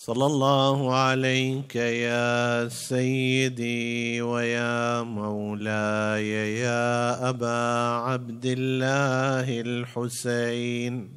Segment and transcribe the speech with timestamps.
[0.00, 7.60] صلى الله عليك يا سيدي ويا مولاي يا أبا
[8.08, 11.10] عبد الله الحسين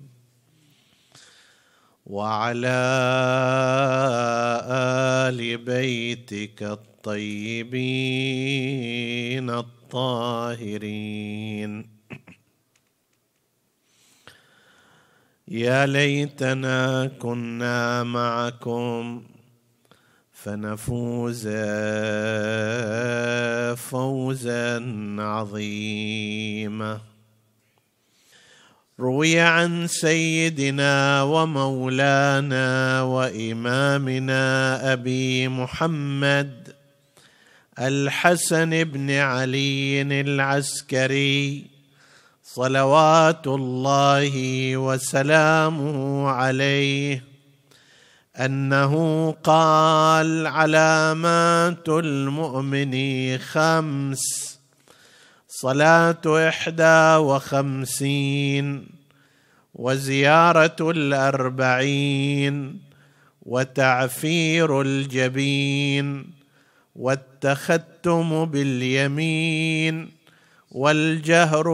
[2.05, 2.83] وعلى
[5.31, 7.69] آل بيتك الطيبين
[9.49, 10.93] الطاهرين.
[15.47, 19.23] يا ليتنا كنا معكم
[20.31, 21.47] فنفوز
[23.77, 24.85] فوزا
[25.19, 27.01] عظيما.
[28.99, 36.73] روي عن سيدنا ومولانا وإمامنا أبي محمد
[37.79, 41.72] الحسن بن علي العسكري
[42.55, 44.33] صلوات الله
[44.77, 47.23] وسلامه عليه
[48.39, 48.93] أنه
[49.43, 52.93] قال علامات المؤمن
[53.37, 54.19] خمس
[55.47, 58.87] صلاة إحدى وخمسين
[59.75, 62.79] وزيارة الأربعين
[63.41, 66.25] وتعفير الجبين
[66.95, 70.22] والتختم باليمين
[70.73, 71.67] والجهر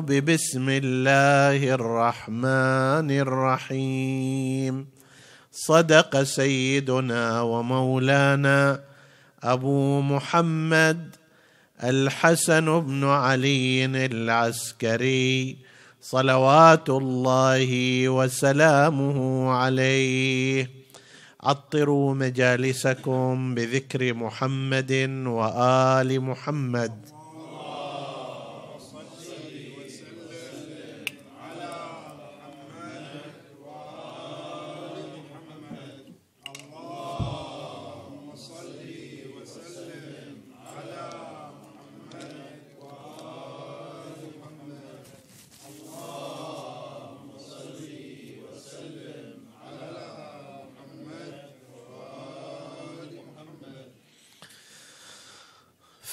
[0.00, 4.86] ببسم الله الرحمن الرحيم.
[5.52, 8.80] صدق سيدنا ومولانا
[9.42, 11.16] أبو محمد
[11.84, 15.56] الحسن بن علي العسكري
[16.00, 20.70] صلوات الله وسلامه عليه.
[21.42, 24.92] عطروا مجالسكم بذكر محمد
[25.26, 27.15] وآل محمد.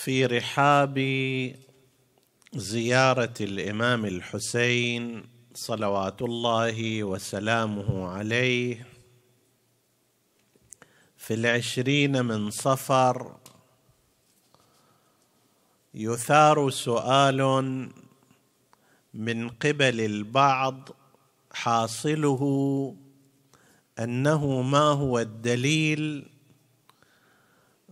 [0.03, 0.99] في رحاب
[2.53, 8.87] زيارة الإمام الحسين صلوات الله وسلامه عليه
[11.17, 13.37] في العشرين من صفر
[15.93, 17.41] يثار سؤال
[19.13, 20.89] من قبل البعض
[21.53, 22.41] حاصله
[23.99, 26.25] أنه ما هو الدليل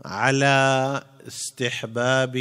[0.05, 2.37] على استحباب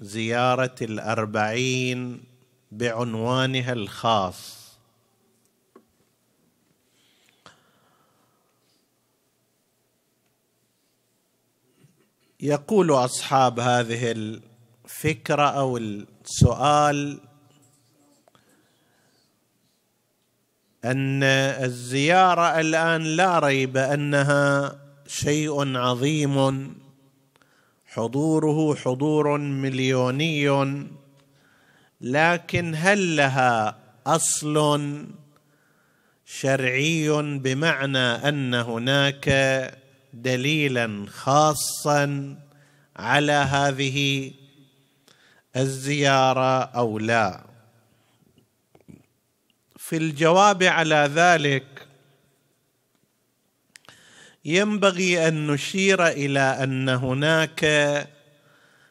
[0.00, 2.24] زيارة الأربعين
[2.72, 4.60] بعنوانها الخاص.
[12.40, 17.20] يقول أصحاب هذه الفكرة أو السؤال
[20.84, 26.74] أن الزيارة الآن لا ريب أنها شيء عظيم
[27.94, 30.48] حضوره حضور مليوني.
[32.00, 35.06] لكن هل لها أصل
[36.24, 37.08] شرعي
[37.38, 39.28] بمعنى أن هناك
[40.14, 42.36] دليلا خاصا
[42.96, 44.30] على هذه
[45.56, 47.44] الزيارة أو لا؟
[49.76, 51.79] في الجواب على ذلك
[54.44, 57.64] ينبغي أن نشير إلى أن هناك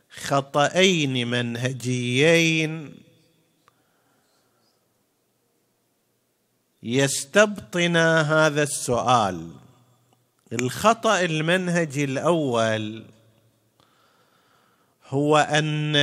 [0.09, 2.95] خطأين منهجيين
[6.83, 9.51] يستبطنا هذا السؤال.
[10.53, 13.05] الخطأ المنهجي الأول
[15.07, 15.95] هو أن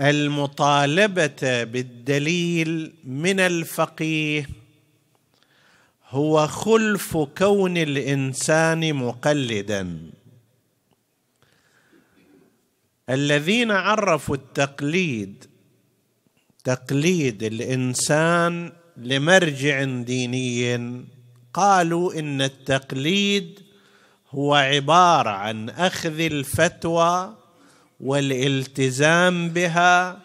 [0.00, 4.59] المطالبة بالدليل من الفقيه
[6.10, 10.10] هو خلف كون الإنسان مقلدا.
[13.10, 15.44] الذين عرفوا التقليد
[16.64, 21.04] تقليد الإنسان لمرجع ديني
[21.54, 23.60] قالوا إن التقليد
[24.30, 27.36] هو عبارة عن أخذ الفتوى
[28.00, 30.22] والالتزام بها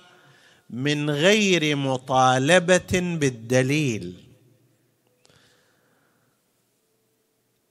[0.70, 4.25] من غير مطالبة بالدليل.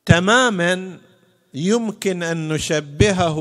[0.07, 0.99] تماما
[1.55, 3.39] يمكن أن نشبهه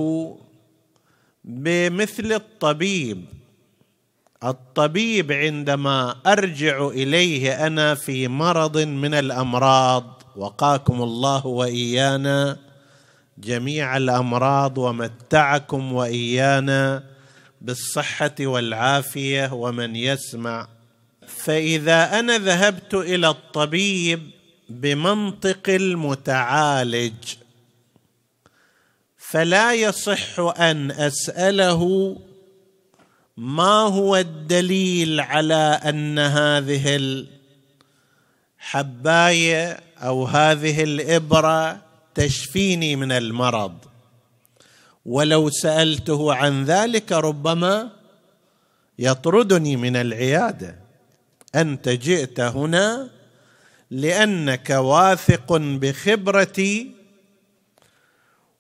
[1.44, 3.25] بمثل الطبيب.
[4.44, 12.57] الطبيب عندما أرجع إليه أنا في مرض من الأمراض وقاكم الله وإيانا
[13.38, 17.04] جميع الأمراض ومتعكم وإيانا
[17.62, 20.68] بالصحة والعافية ومن يسمع.
[21.27, 24.33] فإذا أنا ذهبت إلى الطبيب
[24.69, 27.13] بمنطق المتعالج
[29.18, 32.15] فلا يصح أن أسأله
[33.38, 37.00] ما هو الدليل على أن هذه
[38.60, 41.81] الحباية أو هذه الإبرة
[42.15, 43.77] تشفيني من المرض.
[45.06, 47.92] ولو سألته عن ذلك ربما
[49.00, 50.75] يطردني من العيادة.
[51.56, 53.10] أنت جئت هنا
[53.94, 56.92] لأنك واثق بخبرتي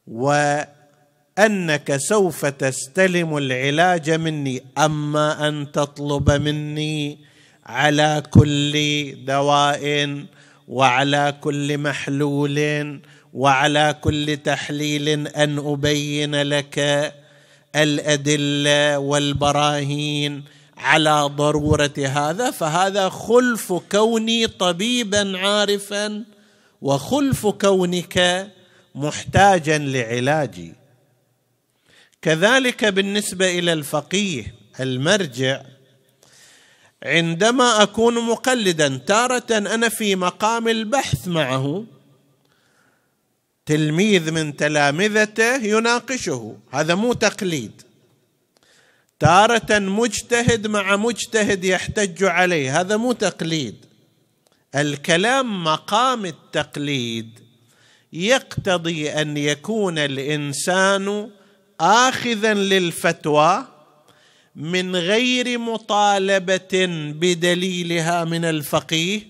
[0.07, 4.63] وأنك سوف تستلم العلاج مني.
[4.77, 7.17] أما أن تطلب مني
[7.65, 8.75] على كل
[9.25, 10.25] دواء
[10.67, 12.99] وعلى كل محلول
[13.33, 16.79] وعلى كل تحليل أن أبين لك
[17.75, 20.43] الأدلة والبراهين
[20.83, 26.23] على ضرورة هذا فهذا خلف كوني طبيبا عارفا
[26.81, 28.47] وخلف كونك
[28.95, 30.73] محتاجا لعلاجي.
[32.21, 35.61] كذلك بالنسبة إلى الفقيه المرجع
[37.03, 41.85] عندما أكون مقلدا تارة أنا في مقام البحث معه
[43.65, 47.81] تلميذ من تلامذته يناقشه هذا مو تقليد.
[49.23, 52.79] تارة مجتهد مع مجتهد يحتج عليه.
[52.79, 53.85] هذا مو تقليد.
[54.75, 57.39] الكلام مقام التقليد.
[58.13, 61.29] يقتضي أن يكون الإنسان
[61.79, 63.67] اخذا للفتوى
[64.55, 66.85] من غير مطالبة
[67.19, 69.21] بدليلها من الفقيه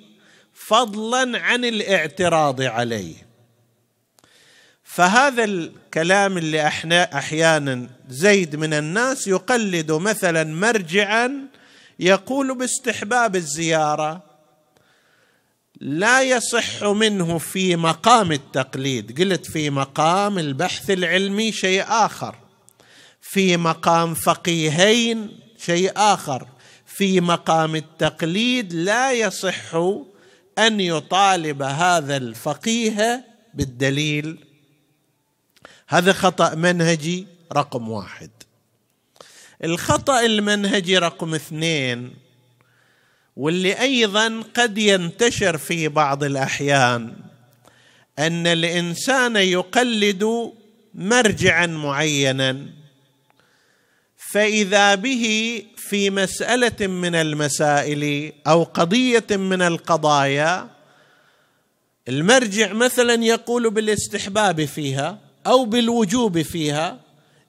[0.53, 3.32] فضلا عن الاعتراض عليه.
[4.93, 11.31] فهذا الكلام اللي أحنا أحيانا زيد من الناس يقلد مثلا مرجعا
[11.99, 14.23] يقول باستحباب الزيارة
[15.81, 19.21] لا يصح منه في مقام التقليد.
[19.21, 22.35] قلت في مقام البحث العلمي شيء آخر.
[23.21, 26.47] في مقام فقيهين شيء آخر.
[26.85, 29.75] في مقام التقليد لا يصح
[30.57, 34.52] أن يطالب هذا الفقيه بالدليل.
[35.87, 38.29] هذا خطأ منهجي رقم واحد.
[39.63, 42.13] الخطأ المنهجي رقم اثنين
[43.35, 47.15] واللي أيضا قد ينتشر في بعض الأحيان
[48.19, 50.51] أن الإنسان يقلد
[50.93, 52.65] مرجعا معينا
[54.31, 60.69] فإذا به في مسألة من المسائل أو قضية من القضايا
[62.07, 66.99] المرجع مثلا يقول بالاستحباب فيها أو بالوجوب فيها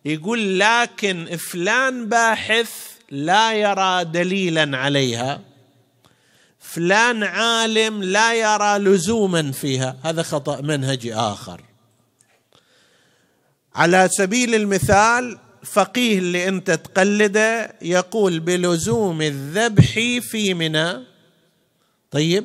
[0.04, 2.70] يقول لكن فلان باحث
[3.10, 5.40] لا يرى دليلا عليها
[6.74, 9.96] فلان عالم لا يرى لزوما فيها.
[10.02, 11.60] هذا خطأ منهجي آخر.
[13.74, 21.04] على سبيل المثال فقيه اللي أنت تقلده يقول بلزوم الذبح في منى.
[22.10, 22.44] طيب.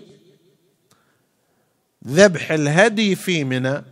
[2.08, 3.84] ذبح الهدي في منى.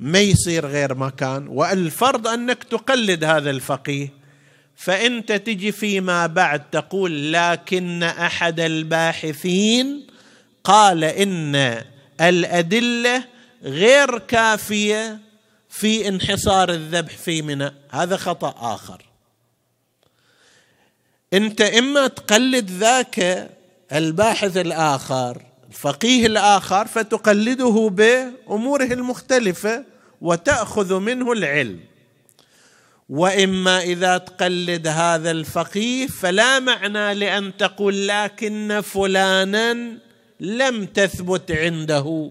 [0.00, 4.12] ما يصير غير مكان والفرض أنك تقلد هذا الفقيه.
[4.76, 10.06] فأنت تجي فيما بعد تقول لكن أحد الباحثين
[10.64, 11.84] قال إن
[12.20, 13.24] الأدلة
[13.62, 15.18] غير كافية
[15.68, 17.72] في انحصار الذبح في منى.
[17.90, 19.02] هذا خطأ آخر.
[21.32, 23.50] أنت إما تقلد ذاك
[23.92, 29.89] الباحث الآخر الفقيه الآخر فتقلده بأموره المختلفة
[30.20, 31.80] وتأخذ منه العلم.
[33.08, 39.98] وإما إذا تقلد هذا الفقيه فلا معنى لأن تقول لكن فلانا
[40.40, 42.30] لم تثبت عنده.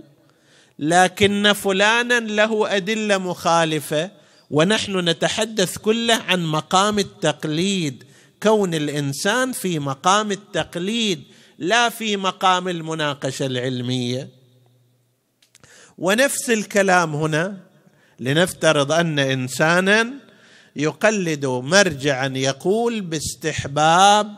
[0.79, 4.11] لكن فلانا له أدلة مخالفة.
[4.51, 8.03] ونحن نتحدث كله عن مقام التقليد.
[8.43, 11.23] كون الإنسان في مقام التقليد
[11.57, 14.29] لا في مقام المناقشة العلمية.
[15.97, 17.68] ونفس الكلام هنا.
[18.19, 20.13] لنفترض أن إنسانا
[20.75, 24.35] يقلد مرجعا يقول باستحباب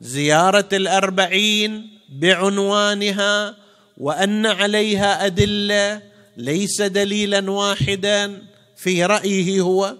[0.00, 3.56] زيارة الأربعين بعنوانها
[3.98, 6.02] وأن عليها أدلة
[6.36, 8.42] ليس دليلا واحدا
[8.76, 9.96] في رأيه هو.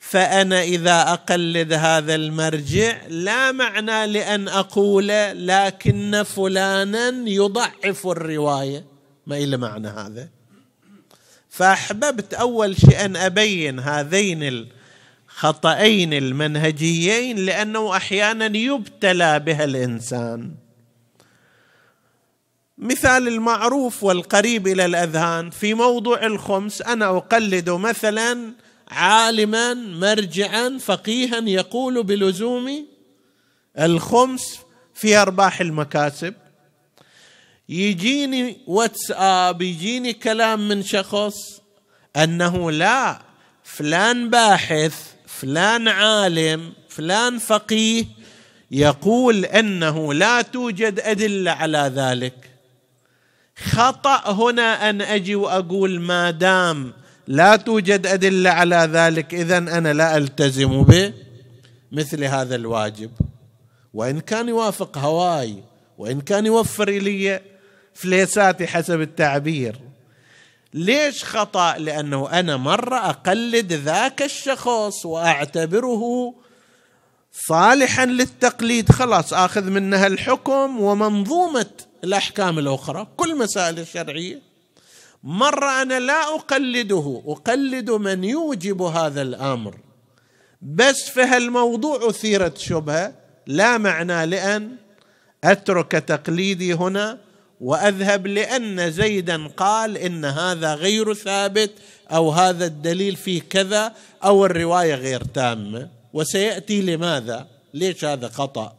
[0.00, 5.08] فأنا إذا أقلد هذا المرجع لا معنى لأن أقول
[5.46, 8.84] لكن فلانا يضعف الرواية.
[9.26, 10.28] ما إلى معنى هذا؟
[11.50, 14.66] فأحببت أول شيء أن أبين هذين
[15.28, 20.54] الخطأين المنهجيين لأنه أحيانا يبتلى بها الإنسان.
[22.78, 28.52] مثال المعروف والقريب إلى الأذهان في موضوع الخمس أنا أقلد مثلا
[28.88, 32.86] عالما مرجعا فقيها يقول بلزوم
[33.78, 34.58] الخمس
[34.94, 36.34] في أرباح المكاسب.
[37.68, 41.34] يجيني واتساب يجيني كلام من شخص
[42.16, 43.22] أنه لا
[43.64, 44.94] فلان باحث
[45.26, 48.04] فلان عالم فلان فقيه
[48.70, 52.34] يقول إنه لا توجد أدلة على ذلك.
[53.70, 56.92] خطأ هنا أن أجي وأقول ما دام
[57.26, 61.12] لا توجد أدلة على ذلك اذا أنا لا ألتزم به
[61.92, 63.10] مثل هذا الواجب.
[63.94, 65.56] وإن كان يوافق هواي
[65.98, 67.40] وإن كان يوفر لي
[68.02, 69.80] فليساتي حسب التعبير.
[70.74, 76.34] ليش خطأ؟ لأنه أنا مرة أقلد ذاك الشخص وأعتبره
[77.32, 78.92] صالحا للتقليد.
[78.92, 81.70] خلاص آخذ منها الحكم ومنظومة
[82.04, 83.06] الأحكام الأخرى.
[83.16, 84.42] كل مسائل الشرعية.
[85.22, 87.22] مرة أنا لا أقلده.
[87.26, 89.76] أقلد من يوجب هذا الأمر.
[90.62, 93.12] بس في هالموضوع أثيرت شبهة.
[93.46, 94.76] لا معنى لأن
[95.44, 97.27] أترك تقليدي هنا.
[97.60, 101.70] وأذهب لأن زيدا قال إن هذا غير ثابت
[102.10, 105.88] أو هذا الدليل فيه كذا أو الرواية غير تامة.
[106.12, 108.76] وسيأتي لماذا؟ ليش هذا خطأ؟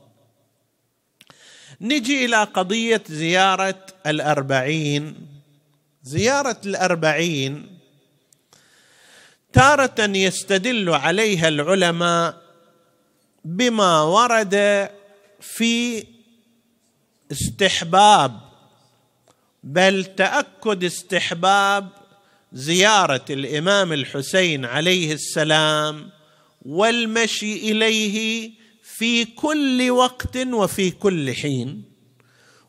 [1.81, 5.15] نجي إلى قضية زيارة الأربعين.
[6.03, 7.79] زيارة الأربعين
[9.53, 12.41] تارة يستدل عليها العلماء
[13.45, 14.89] بما ورد
[15.41, 16.03] في
[17.31, 18.48] استحباب
[19.63, 21.89] بل تأكد استحباب
[22.53, 26.09] زيارة الإمام الحسين عليه السلام
[26.61, 28.51] والمشي إليه
[28.83, 31.83] في كل وقت وفي كل حين.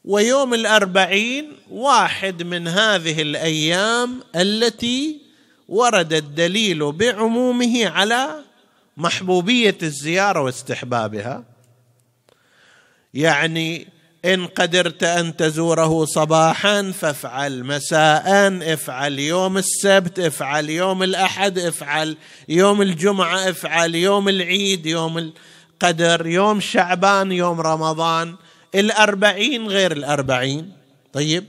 [0.05, 5.21] ويوم الأربعين واحد من هذه الأيام التي
[5.69, 8.45] ورد الدليل بعمومه على
[8.97, 11.45] محبوبية الزيارة واستحبابها.
[13.15, 13.89] يعني
[14.25, 18.27] إن قدرت أن تزوره صباحا فافعل مساء
[18.75, 22.17] افعل يوم السبت افعل يوم الأحد افعل
[22.49, 28.35] يوم الجمعة افعل يوم العيد يوم القدر يوم شعبان يوم رمضان.
[28.75, 30.73] الأربعين غير الأربعين.
[31.13, 31.45] طيب.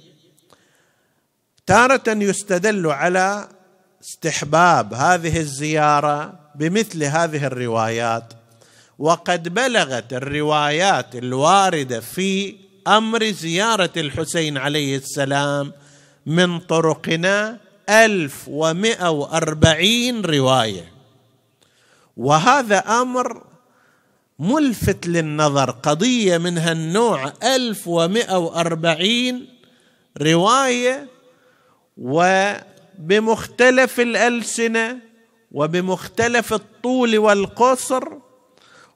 [1.66, 3.48] تارة يستدل على
[4.04, 8.41] استحباب هذه الزيارة بمثل هذه الروايات.
[9.02, 12.56] وقد بلغت الروايات الواردة في
[12.88, 15.74] أمر زيارة الحسين عليه السلام
[16.26, 17.58] من طرقنا
[17.90, 20.92] ألف ومئة وأربعين رواية.
[22.18, 23.44] وهذا أمر
[24.40, 29.48] ملفت للنظر قضية من هالنوع ألف ومئة وأربعين
[30.22, 31.08] رواية
[31.98, 34.98] وبمختلف الألسنة
[35.52, 38.04] وبمختلف الطول والقصر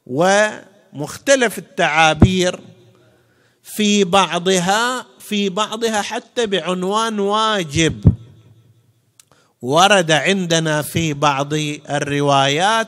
[0.05, 2.59] ومختلف التعابير
[3.63, 8.03] في بعضها في بعضها حتى بعنوان واجب.
[9.61, 11.53] ورد عندنا في بعض
[11.89, 12.87] الروايات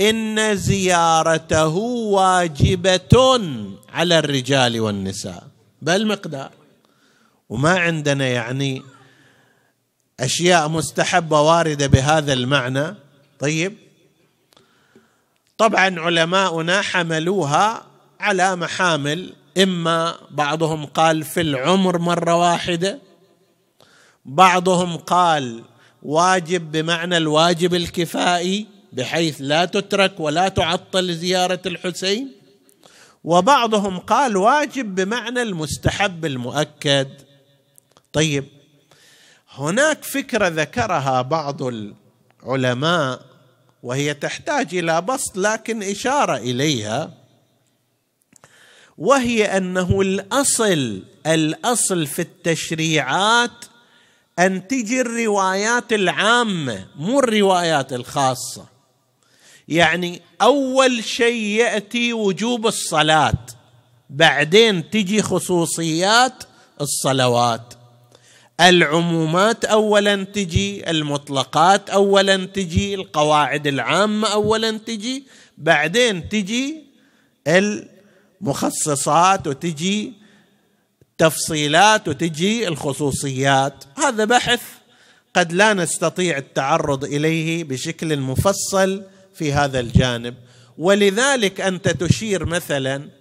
[0.00, 3.40] إن زيارته واجبة
[3.88, 5.46] على الرجال والنساء.
[5.82, 6.50] بالمقدار
[7.48, 8.82] وما عندنا يعني
[10.20, 12.94] أشياء مستحبة واردة بهذا المعنى.
[13.38, 13.89] طيب.
[15.60, 17.86] طبعا علماؤنا حملوها
[18.20, 22.98] على محامل إما بعضهم قال في العمر مرة واحدة
[24.24, 25.64] بعضهم قال
[26.02, 32.32] واجب بمعنى الواجب الكفائي بحيث لا تترك ولا تعطل زيارة الحسين
[33.24, 37.08] وبعضهم قال واجب بمعنى المستحب المؤكد.
[38.12, 38.44] طيب
[39.50, 43.29] هناك فكرة ذكرها بعض العلماء
[43.82, 47.10] وهي تحتاج إلى بسط لكن إشارة إليها
[48.98, 53.64] وهي أنه الأصل الأصل في التشريعات
[54.38, 58.66] أن تجي الروايات العامة مو الروايات الخاصة.
[59.68, 63.46] يعني أول شيء يأتي وجوب الصلاة
[64.10, 66.44] بعدين تجي خصوصيات
[66.80, 67.74] الصلوات.
[68.60, 75.24] العمومات اولا تجي المطلقات اولا تجي القواعد العامة اولا تجي
[75.58, 76.84] بعدين تجي
[78.40, 80.12] المخصصات وتجي
[81.02, 83.84] التفصيلات وتجي الخصوصيات.
[83.96, 84.62] هذا بحث
[85.34, 89.02] قد لا نستطيع التعرض إليه بشكل مفصل
[89.34, 90.34] في هذا الجانب.
[90.78, 93.19] ولذلك أنت تشير مثلا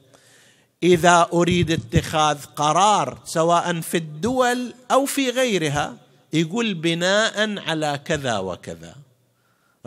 [0.84, 5.96] إذا أريد اتخاذ قرار سواء في الدول أو في غيرها
[6.34, 8.96] يقول بناء على كذا وكذا.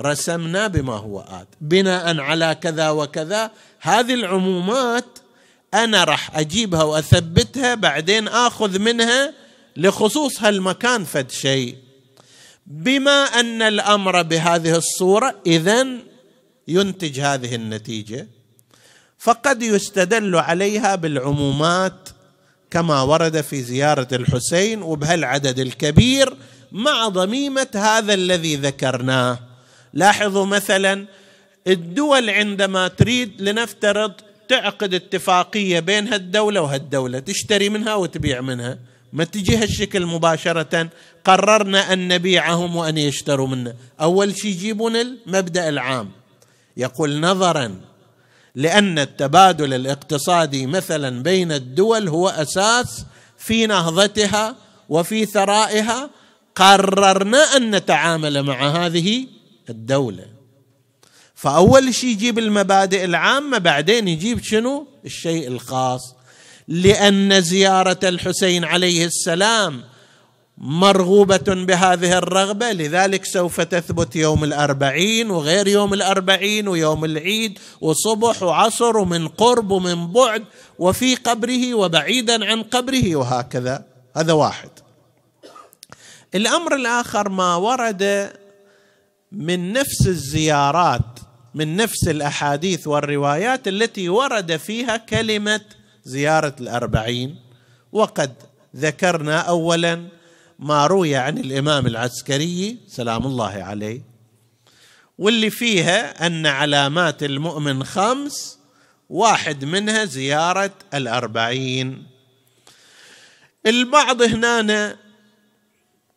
[0.01, 1.49] رسمنا بما هو آت.
[1.61, 3.51] بناء على كذا وكذا.
[3.81, 5.19] هذه العمومات
[5.75, 9.35] أنا راح أجيبها وأثبتها بعدين آخذ منها
[9.77, 11.77] لخصوص هالمكان فد شيء.
[12.67, 15.87] بما أن الأمر بهذه الصورة اذا
[16.69, 18.29] ينتج هذه النتيجة.
[19.23, 22.09] فقد يستدل عليها بالعمومات
[22.71, 26.37] كما ورد في زيارة الحسين وبهالعدد الكبير
[26.73, 29.38] مع ضميمة هذا الذي ذكرناه.
[29.95, 31.07] لاحظوا مثلا
[31.67, 34.12] الدول عندما تريد لنفترض
[34.49, 38.79] تعقد اتفاقية بين هالدولة وهالدولة تشتري منها وتبيع منها.
[39.12, 40.88] ما تجي هالشكل مباشرة
[41.25, 46.11] قررنا أن نبيعهم وأن يشتروا منا أول شيء يجيبون المبدأ العام.
[46.76, 47.92] يقول نظرا
[48.54, 53.04] لأن التبادل الاقتصادي مثلا بين الدول هو أساس
[53.38, 54.56] في نهضتها
[54.88, 56.11] وفي ثرائها.
[56.54, 59.26] قررنا أن نتعامل مع هذه
[59.71, 60.25] الدولة.
[61.35, 66.14] فأول شيء يجيب المبادئ العامة بعدين يجيب شنو؟ الشيء الخاص.
[66.68, 69.85] لأن زيارة الحسين عليه السلام
[70.62, 78.97] مرغوبة بهذه الرغبة لذلك سوف تثبت يوم الأربعين وغير يوم الأربعين ويوم العيد وصبح وعصر
[78.97, 80.45] ومن قرب ومن بعد
[80.78, 83.84] وفي قبره وبعيدا عن قبره وهكذا.
[84.17, 84.71] هذا واحد.
[86.34, 88.32] الأمر الآخر ما ورد
[89.32, 91.19] من نفس الزيارات
[91.54, 95.60] من نفس الأحاديث والروايات التي ورد فيها كلمة
[96.04, 97.37] زيارة الأربعين.
[97.93, 98.32] وقد
[98.76, 100.22] ذكرنا أولا
[100.58, 104.12] ما روي عن الإمام العسكري سلام الله عليه
[105.19, 108.58] واللي فيها أن علامات المؤمن خمس
[109.08, 112.06] واحد منها زيارة الأربعين.
[113.67, 114.97] البعض هنا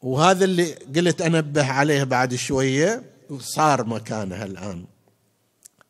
[0.02, 4.86] وهذا اللي قلت أنبه عليه بعد شوية وصار مكانها الآن.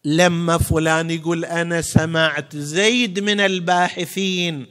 [0.06, 4.68] لما فلان يقول أنا سمعت زيد من الباحثين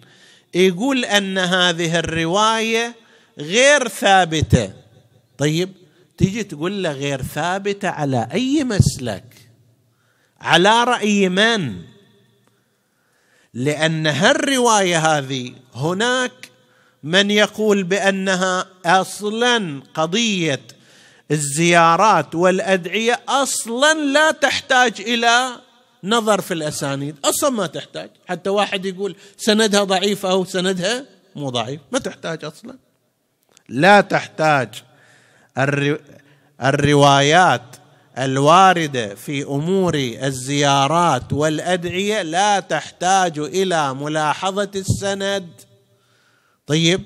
[0.54, 2.94] يقول أن هذه الرواية
[3.38, 4.72] غير ثابتة.
[5.38, 5.72] طيب
[6.18, 9.24] تيجي تقول له غير ثابتة على أي مسلك؟
[10.40, 11.82] على رأي من؟
[13.54, 16.50] لأن هالرواية هذه هناك
[17.02, 20.60] من يقول بأنها أصلا قضية
[21.30, 25.60] الزيارات والأدعية أصلا لا تحتاج إلى
[26.04, 27.16] نظر في الأسانيد.
[27.24, 28.10] أصلا ما تحتاج.
[28.26, 31.80] حتى واحد يقول سندها ضعيف أو سندها مو ضعيف.
[31.92, 32.83] ما تحتاج أصلا.
[33.68, 34.68] لا تحتاج
[36.62, 37.76] الروايات
[38.18, 45.48] الواردة في أمور الزيارات والأدعية لا تحتاج إلى ملاحظة السند.
[46.66, 47.02] طيب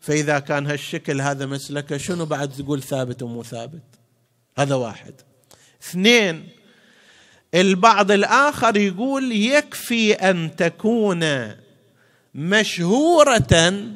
[0.00, 3.82] فإذا كان هالشكل هذا مسلك شنو بعد تقول ثابت ومو ثابت؟
[4.58, 5.14] هذا واحد.
[5.82, 6.48] اثنين
[7.54, 11.50] البعض الآخر يقول يكفي أن تكون
[12.34, 13.94] مشهورة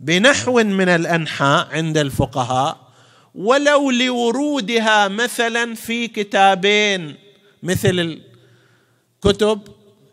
[0.00, 2.90] بنحو من الأنحاء عند الفقهاء
[3.34, 7.14] ولو لورودها مثلا في كتابين
[7.62, 8.18] مثل
[9.24, 9.60] الكتب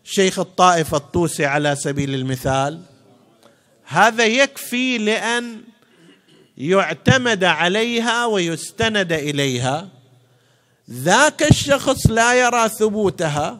[0.03, 2.81] شيخ الطائفة الطوسي على سبيل المثال.
[3.83, 5.61] هذا يكفي لأن
[6.57, 9.87] يعتمد عليها ويستند إليها.
[10.91, 13.59] ذاك الشخص لا يرى ثبوتها.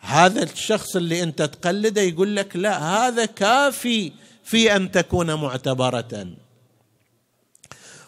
[0.00, 4.12] هذا الشخص اللي أنت تقلده يقول لك لا هذا كافي
[4.46, 6.26] في أن تكون معتبرة.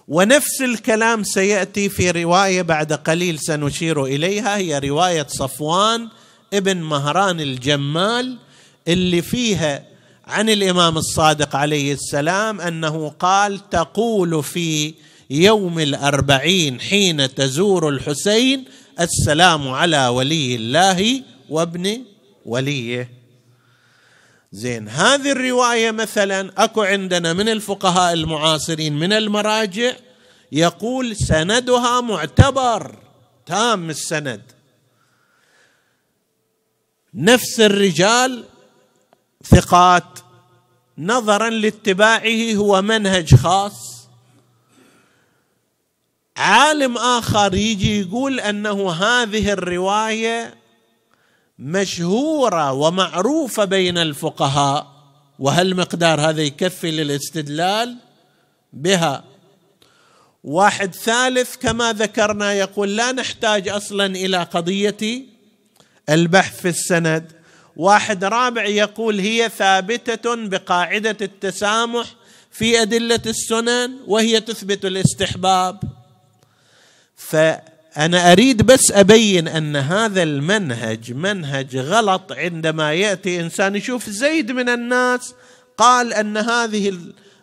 [0.08, 6.08] ونفس الكلام سيأتي في رواية بعد قليل سنشير إليها هي رواية صفوان
[6.54, 8.38] ابن مهران الجمال
[8.88, 9.84] اللي فيها
[10.26, 14.94] عن الإمام الصادق عليه السلام أنه قال تقول في
[15.30, 18.64] يوم الأربعين حين تزور الحسين
[19.00, 22.00] السلام على ولي الله وابن
[22.46, 23.17] وليه.
[24.52, 29.92] زين هذه الرواية مثلا أكو عندنا من الفقهاء المعاصرين من المراجع
[30.52, 32.98] يقول سندها معتبر
[33.46, 34.42] تام السند.
[37.14, 38.44] نفس الرجال
[39.44, 40.18] ثقات
[40.98, 44.08] نظرا لاتباعه هو منهج خاص.
[46.36, 50.54] عالم آخر يجي يقول أنه هذه الرواية
[51.58, 54.98] مشهورة ومعروفة بين الفقهاء
[55.38, 57.96] وهل مقدار هذا يكفي للاستدلال؟
[58.72, 59.24] بها.
[60.44, 65.24] واحد ثالث كما ذكرنا يقول لا نحتاج أصلا إلى قضية
[66.08, 67.32] البحث في السند.
[67.76, 72.06] واحد رابع يقول هي ثابتة بقاعدة التسامح
[72.50, 75.80] في أدلة السنن وهي تثبت الاستحباب.
[77.92, 84.68] فانا أريد بس أبين أن هذا المنهج منهج غلط عندما يأتي إنسان يشوف زيد من
[84.68, 85.34] الناس
[85.78, 86.98] قال أن هذه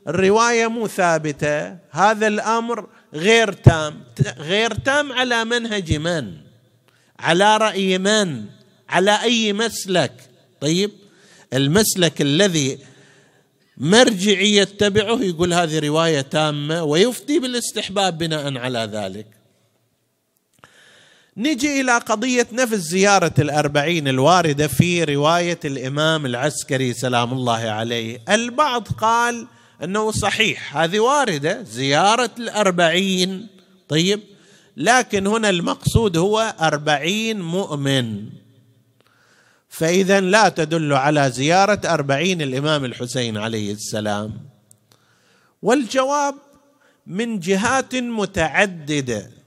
[0.08, 4.04] الرواية مو ثابتة هذا الأمر غير تام
[4.38, 6.34] غير تام على منهج من؟
[7.20, 8.46] على رأي من؟
[8.90, 10.14] على أي مسلك؟
[10.62, 10.92] طيب
[11.54, 12.80] المسلك الذي
[13.78, 19.35] مرجعي يتبعه يقول هذه رواية تامة ويفتي بالاستحباب بناء على ذلك.
[21.38, 28.22] نجي إلى قضية نفس زيارة الأربعين الواردة في رواية الإمام العسكري سلام الله عليه.
[28.30, 29.48] البعض قال
[29.84, 33.48] إنه صحيح هذه واردة زيارة الأربعين.
[33.88, 34.20] طيب
[34.78, 38.30] لكن هنا المقصود هو أربعين مؤمن.
[39.70, 44.34] فإذا لا تدل على زيارة أربعين الإمام الحسين عليه السلام.
[45.62, 46.36] والجواب
[47.08, 49.45] من جهات متعددة.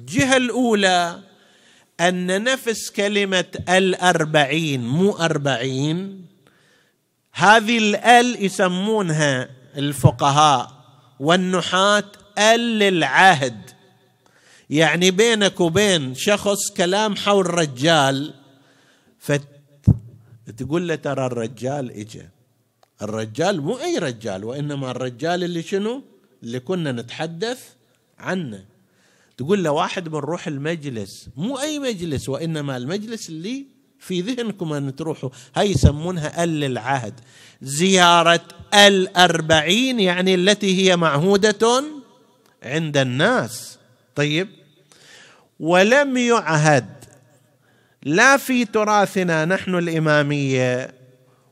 [0.00, 1.20] الجهة الأولى
[2.00, 6.26] أن نفس كلمة الأربعين مو أربعين.
[7.32, 10.84] هذه الأل يسمونها الفقهاء
[11.20, 12.04] والنحاة
[12.38, 13.70] أل للعهد.
[14.70, 18.34] يعني بينك وبين شخص كلام حول رجال
[19.18, 22.28] فتقول له ترى الرجال اجى
[23.02, 26.02] الرجال مو أي رجال وإنما الرجال اللي شنو؟
[26.42, 27.60] اللي كنا نتحدث
[28.18, 28.64] عنه.
[29.40, 31.28] تقول له واحد بنروح المجلس.
[31.36, 33.64] مو أي مجلس وإنما المجلس اللي
[33.98, 35.30] في ذهنكم أن تروحوا.
[35.56, 37.20] هاي يسمونها أل العهد.
[37.62, 38.40] زيارة
[38.74, 41.84] الأربعين يعني التي هي معهودة
[42.62, 43.78] عند الناس.
[44.14, 44.48] طيب.
[45.60, 47.04] ولم يعهد.
[48.02, 50.94] لا في تراثنا نحن الإمامية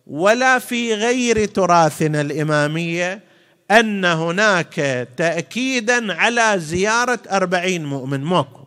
[0.06, 3.27] ولا في غير تراثنا الإمامية.
[3.70, 8.64] أن هناك تاكيدا على زيارة أربعين مؤمن ماكو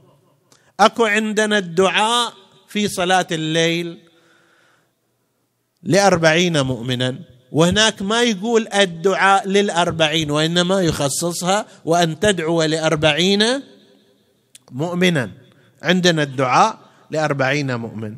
[0.80, 2.34] أكو عندنا الدعاء
[2.68, 3.98] في صلاة الليل
[5.84, 7.20] لأربعين مؤمنا
[7.52, 13.44] وهناك ما يقول الدعاء للأربعين وإنما يخصصها وأن تدعو لأربعين
[14.72, 15.32] مؤمنا.
[15.84, 16.80] عندنا الدعاء
[17.12, 18.16] لأربعين مؤمن.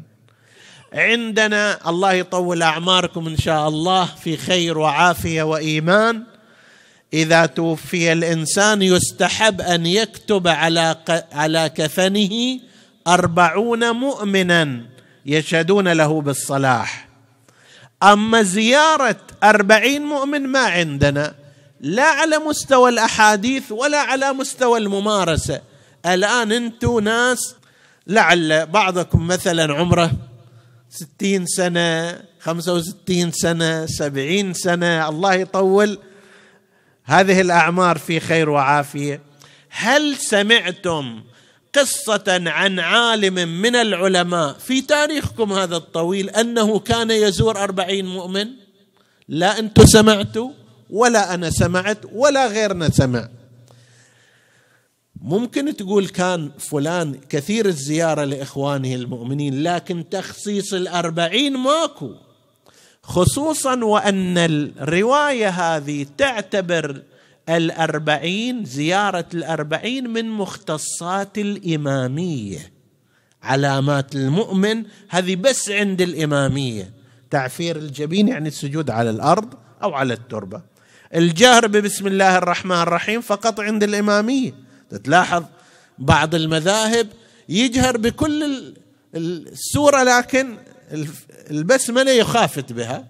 [0.94, 6.24] عندنا الله يطول أعماركم إن شاء الله في خير وعافية وإيمان.
[7.14, 10.96] إذا توفي الإنسان يستحب أن يكتب على
[11.32, 12.60] على كفنه
[13.08, 14.82] أربعون مؤمنا
[15.26, 17.08] يشهدون له بالصلاح.
[18.04, 21.36] أما زيارة أربعين مؤمن ما عندنا
[21.82, 25.62] لا على مستوى الأحاديث ولا على مستوى الممارسة.
[26.06, 27.56] الآن أنتم ناس
[28.08, 30.12] لعل بعضكم مثلا عمره
[30.90, 36.00] ستين سنة خمسة وستين سنة سبعين سنة الله يطول.
[37.06, 39.22] هذه الأعمار في خير وعافية.
[39.70, 41.24] هل سمعتم
[41.74, 48.48] قصة عن عالم من العلماء في تاريخكم هذا الطويل أنه كان يزور أربعين مؤمن؟
[49.28, 50.52] لا أنتم سمعتوا
[50.90, 53.30] ولا أنا سمعت ولا غيرنا سمع.
[55.22, 62.16] ممكن تقول كان فلان كثير الزيارة لإخوانه المؤمنين لكن تخصيص الأربعين ماكو.
[63.04, 67.02] خصوصا وأن الرواية هذه تعتبر
[67.50, 72.74] الأربعين زيارة الأربعين من مختصات الإمامية.
[73.44, 76.94] علامات المؤمن هذه بس عند الإمامية.
[77.30, 80.62] تعفير الجبين يعني السجود على الأرض أو على التربة.
[81.16, 84.54] الجهر ببسم الله الرحمن الرحيم فقط عند الإمامية.
[85.04, 85.44] تلاحظ
[86.00, 87.08] بعض المذاهب
[87.50, 88.74] يجهر بكل
[89.16, 90.58] السورة لكن
[91.52, 93.08] البسملة يخافت بها؟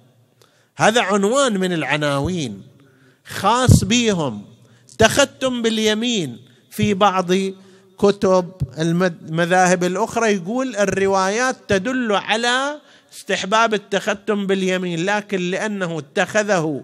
[0.75, 2.61] هذا عنوان من العناوين
[3.25, 4.45] خاص بهم
[4.97, 6.39] تختم باليمين
[6.71, 7.31] في بعض
[7.97, 12.81] كتب المذاهب الأخرى يقول الروايات تدل على
[13.13, 16.83] استحباب التختم باليمين لكن لأنه اتخذه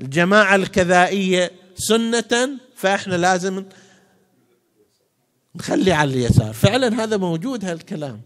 [0.00, 3.64] الجماعة الكذائية سنة فإحنا لازم
[5.56, 6.52] نخلي على اليسار.
[6.52, 8.20] فعلا هذا موجود هالكلام.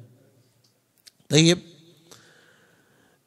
[1.28, 1.58] طيب؟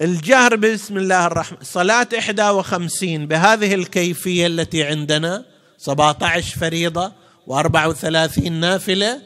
[0.04, 5.46] الجهر بسم الله الرحمن صلاة 51 بهذه الكيفية التي عندنا
[5.78, 7.12] 17 فريضة
[7.50, 9.22] و34 نافلة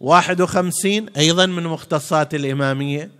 [0.00, 3.10] 51 أيضا من مختصات الإمامية.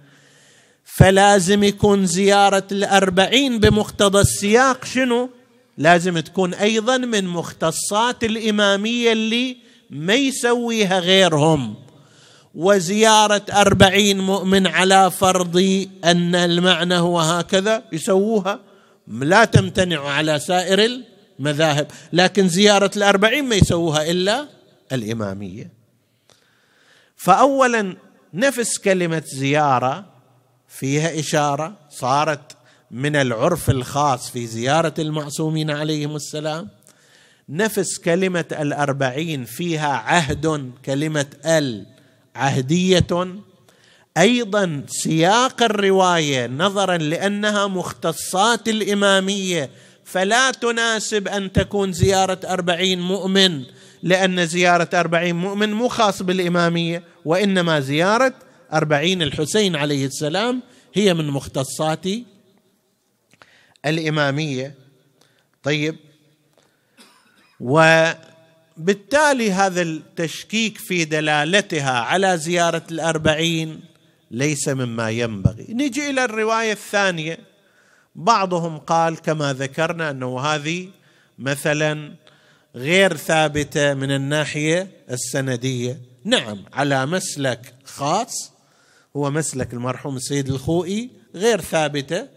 [0.84, 5.30] فلازم يكون زيارة الأربعين بمقتضى السياق شنو؟
[5.78, 9.56] لازم تكون أيضا من مختصات الإمامية اللي
[9.90, 11.74] ما يسويها غيرهم.
[12.58, 18.60] وزيارة أربعين مؤمن على فرض أن المعنى هو هكذا يسووها.
[19.08, 21.02] لا تمتنع على سائر
[21.38, 24.48] المذاهب لكن زيارة الأربعين ما يسووها إلا
[24.92, 25.70] الإمامية.
[27.16, 27.96] فأولا
[28.34, 30.04] نفس كلمة زيارة
[30.68, 32.56] فيها إشارة صارت
[32.90, 36.68] من العرف الخاص في زيارة المعصومين عليهم السلام.
[37.48, 41.97] نفس كلمة الأربعين فيها عهد كلمة ال
[42.34, 43.06] عهدية.
[44.18, 49.70] أيضا سياق الرواية نظرا لأنها مختصات الإمامية.
[50.04, 53.64] فلا تناسب أن تكون زيارة أربعين مؤمن
[54.02, 58.34] لأن زيارة أربعين مؤمن مو خاص بالإمامية وإنما زيارة
[58.72, 60.62] أربعين الحسين عليه السلام
[60.94, 62.06] هي من مختصات
[63.86, 64.74] الإمامية.
[65.62, 65.96] طيب.
[68.78, 73.80] وبالتالي هذا التشكيك في دلالتها على زيارة الأربعين
[74.30, 75.66] ليس مما ينبغي.
[75.68, 77.38] نجي إلى الرواية الثانية.
[78.14, 80.88] بعضهم قال كما ذكرنا أنه هذه
[81.38, 82.14] مثلا
[82.76, 86.00] غير ثابتة من الناحية السندية.
[86.24, 88.52] نعم على مسلك خاص
[89.16, 92.28] هو مسلك المرحوم السيد الخوئي غير ثابتة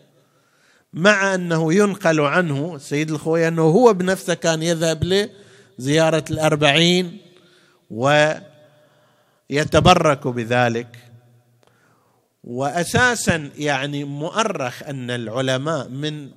[0.94, 5.04] مع أنه ينقل عنه السيد الخوئي أنه هو بنفسه كان يذهب
[5.82, 7.18] لزياره الأربعين
[9.50, 10.98] ويتبرك بذلك.
[12.44, 16.30] واساسا يعني مؤرخ أن العلماء من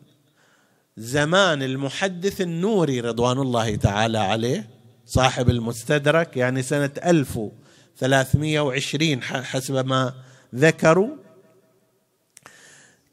[0.97, 4.69] زمان المحدث النوري رضوان الله تعالى عليه
[5.07, 10.15] صاحب المستدرك يعني سنة 1320 حسب ما
[10.55, 11.17] ذكروا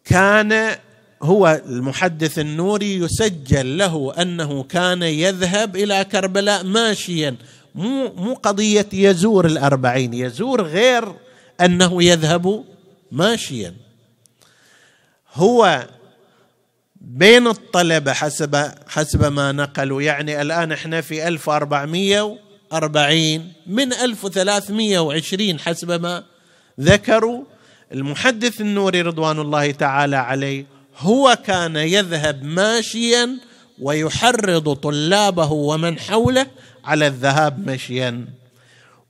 [0.06, 0.76] كان
[1.22, 7.36] هو المحدث النوري يسجل له أنه كان يذهب إلى كربلاء ماشيا.
[7.76, 11.14] مو مو قضية يزور الأربعين يزور غير
[11.62, 12.64] أنه يذهب
[13.12, 13.74] ماشيا.
[15.34, 15.88] هو
[17.02, 26.24] بين الطلبة حسب حسب ما نقلوا يعني الآن إحنا في 1440 من 1320 حسب ما
[26.80, 27.44] ذكروا.
[27.92, 30.66] المحدث النوري رضوان الله تعالى عليه
[30.98, 33.38] هو كان يذهب ماشيا
[33.82, 36.48] ويحرض طلابه ومن حوله
[36.86, 38.26] على الذهاب مشيا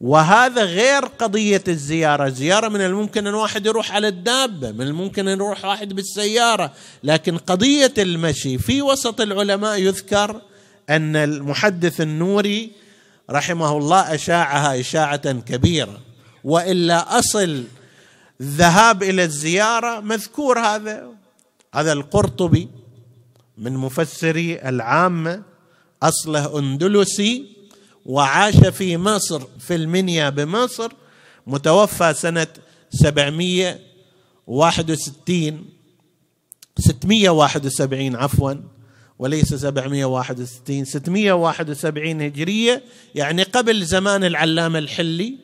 [0.02, 2.28] وهذا غير قضية الزيارة.
[2.28, 6.72] الزيارة من الممكن أن واحد يروح على الدابة من الممكن أن يروح واحد بالسيارة.
[7.04, 10.42] لكن قضية المشي في وسط العلماء يذكر
[10.90, 12.72] أن المحدث النوري
[13.30, 16.00] رحمه الله أشاعها إشاعة كبيرة.
[16.44, 17.64] وإلا أصل
[18.42, 21.21] الذهاب إلى الزيارة مذكور هذا.
[21.74, 22.70] هذا القرطبي
[23.58, 25.44] من مفسري العامة
[26.04, 27.46] أصله أندلسي
[28.06, 30.92] وعاش في مصر في المنيا بمصر
[31.48, 32.48] متوفى سنة
[32.90, 35.66] 761
[36.80, 38.54] 671 عفوا
[39.20, 42.84] وليس 761 671 هجرية
[43.16, 45.38] يعني قبل زمان العلامة الحلي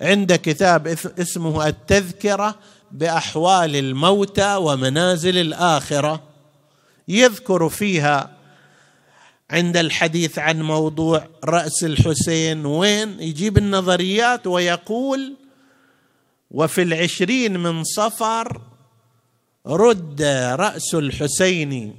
[0.00, 0.86] عنده كتاب
[1.18, 2.58] اسمه التذكرة
[2.92, 6.22] بأحوال الموتى ومنازل الآخرة
[7.08, 8.30] يذكر فيها
[9.50, 15.34] عند الحديث عن موضوع رأس الحسين وين يجيب النظريات ويقول
[16.50, 18.60] وفي العشرين من صفر
[19.66, 20.22] رد
[20.58, 21.96] رأس الحسين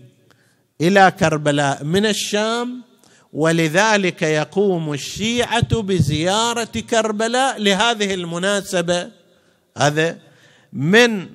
[0.82, 2.82] إلى كربلاء من الشام
[3.34, 9.12] ولذلك يقوم الشيعة بزيارة كربلاء لهذه المناسبة.
[9.78, 10.18] هذا
[10.74, 11.28] من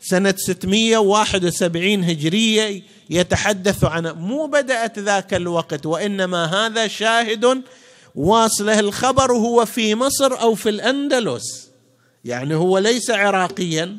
[0.00, 7.62] سنة 671 هجرية يتحدث عن مو بدأت ذاك الوقت وإنما هذا شاهد
[8.14, 11.70] واصله الخبر هو في مصر أو في الأندلس.
[12.24, 13.96] يعني هو ليس عراقيا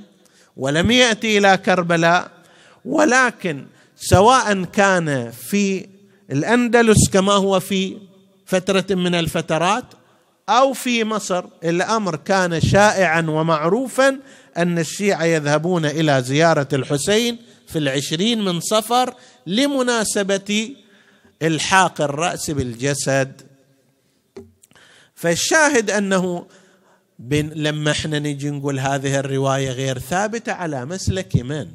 [0.57, 2.31] ولم يأتي إلى كربلاء
[2.85, 5.87] ولكن سواء كان في
[6.31, 7.97] الأندلس كما هو في
[8.45, 9.85] فترة من الفترات
[10.49, 14.19] أو في مصر الأمر كان شائعا ومعروفا
[14.57, 17.37] أن الشيعة يذهبون إلى زيارة الحسين
[17.67, 19.15] في العشرين من صفر
[19.47, 20.75] لمناسبة
[21.41, 23.41] إلحاق الرأس بالجسد.
[25.15, 26.45] فالشاهد أنه
[27.55, 31.67] لما إحنا نجي نقول هذه الرواية غير ثابتة على مسلك من؟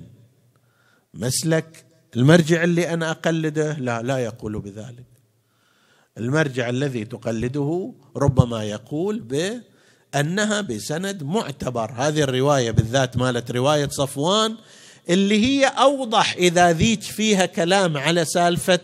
[1.14, 1.84] مسلك
[2.16, 5.04] المرجع اللي أنا أقلده؟ لا لا يقول بذلك.
[6.18, 9.20] المرجع الذي تقلده ربما يقول
[10.14, 11.92] بانها بسند معتبر.
[11.96, 14.56] هذه الرواية بالذات مالت رواية صفوان
[15.10, 18.80] اللي هي أوضح إذا ذيك فيها كلام على سالفة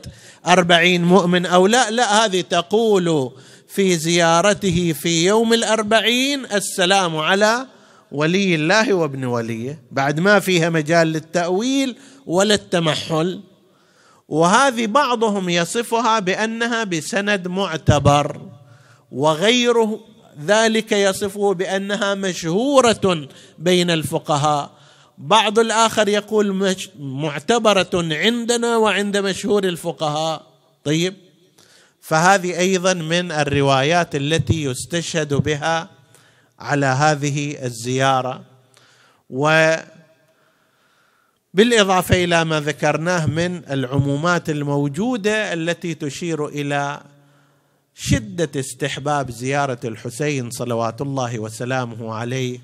[0.46, 1.90] أربعين مؤمن أو لا.
[1.90, 3.32] لا هذه تقول
[3.68, 7.66] في زيارته في يوم الأربعين السلام على
[8.12, 9.82] ولي الله وابن وليه.
[9.90, 13.40] بعد ما فيها مجال للتأويل ولا التمحل
[14.28, 18.40] وهذه بعضهم يصفها بأنها بسند معتبر
[19.12, 20.13] وغيره
[20.47, 24.70] ذلك يصفه بأنها مشهورة بين الفقهاء.
[25.18, 30.47] بعض الآخر يقول معتبرة عندنا وعند مشهور الفقهاء.
[30.85, 31.14] طيب.
[32.01, 35.90] فهذه أيضا من الروايات التي يستشهد بها
[36.59, 38.42] على هذه الزيارة.
[39.31, 39.75] و
[41.55, 47.01] بالإضافة إلى ما ذكرناه من العمومات الموجودة التي تشير إلى
[47.94, 52.61] شدة استحباب زيارة الحسين صلوات الله وسلامه عليه.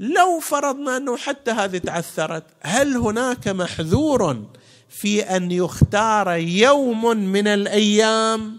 [0.00, 4.44] لو فرضنا أنه حتى هذه تعثرت هل هناك محذور
[4.88, 8.58] في أن يختار يوم من الأيام؟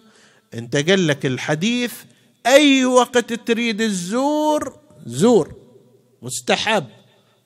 [0.53, 1.93] أنت قال لك الحديث
[2.45, 5.55] أي وقت تريد الزور؟ زور.
[6.21, 6.85] مستحب.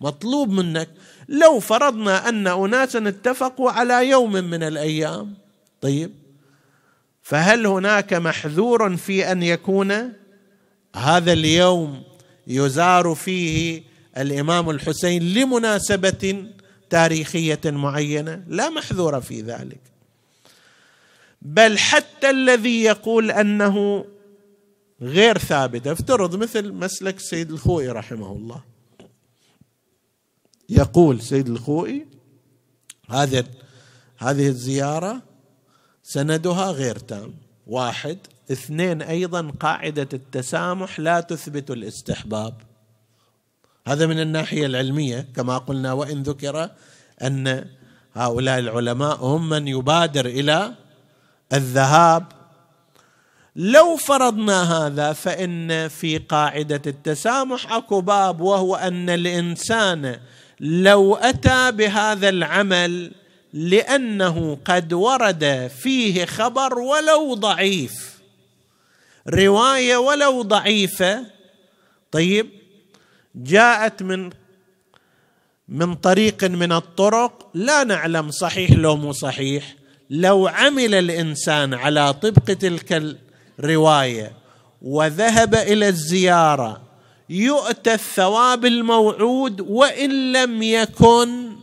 [0.02, 0.90] مطلوب منك.
[1.30, 5.34] لو فرضنا أن أناسا اتفقوا على يوم من الأيام.
[5.82, 6.29] طيب.
[7.30, 10.14] فهل هناك محذور في أن يكون؟
[10.96, 12.04] هذا اليوم
[12.48, 13.84] يزار فيه
[14.18, 16.46] الإمام الحسين لمناسبة
[16.90, 18.44] تاريخية معينة.
[18.48, 19.80] لا محذور في ذلك.
[21.42, 24.06] بل حتى الذي يقول أنه
[25.02, 25.88] غير ثابت.
[25.88, 28.64] افترض مثل مسلك سيد الخوئي رحمه الله.
[30.70, 32.08] يقول سيد الخوئي
[33.10, 33.44] هذه
[34.18, 35.29] هذه الزيارة
[36.10, 37.34] سندها غير تام
[37.68, 38.18] واحد.
[38.52, 42.54] اثنين أيضا قاعدة التسامح لا تثبت الاستحباب.
[43.88, 46.70] هذا من الناحية العلمية كما قلنا وإن ذكر
[47.22, 47.66] أن
[48.14, 50.74] هؤلاء العلماء هم من يبادر إلى
[51.54, 52.26] الذهاب.
[53.56, 60.20] لو فرضنا هذا فإن في قاعدة التسامح أكو باب وهو أن الإنسان
[60.60, 63.12] لو أتى بهذا العمل
[63.54, 68.20] لأنه قد ورد فيه خبر ولو ضعيف.
[69.28, 71.26] رواية ولو ضعيفة.
[72.12, 72.50] طيب
[73.36, 74.30] جاءت من
[75.68, 77.50] من طريق من الطرق.
[77.54, 79.76] لا نعلم صحيح لو مو صحيح.
[80.10, 83.18] لو عمل الإنسان على طبق تلك
[83.60, 84.32] الرواية
[84.82, 86.82] وذهب إلى الزيارة
[87.30, 91.56] يؤتى الثواب الموعود وإن لم يكن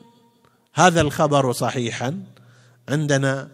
[0.77, 2.23] هذا الخبر صحيحا.
[2.89, 3.49] عندنا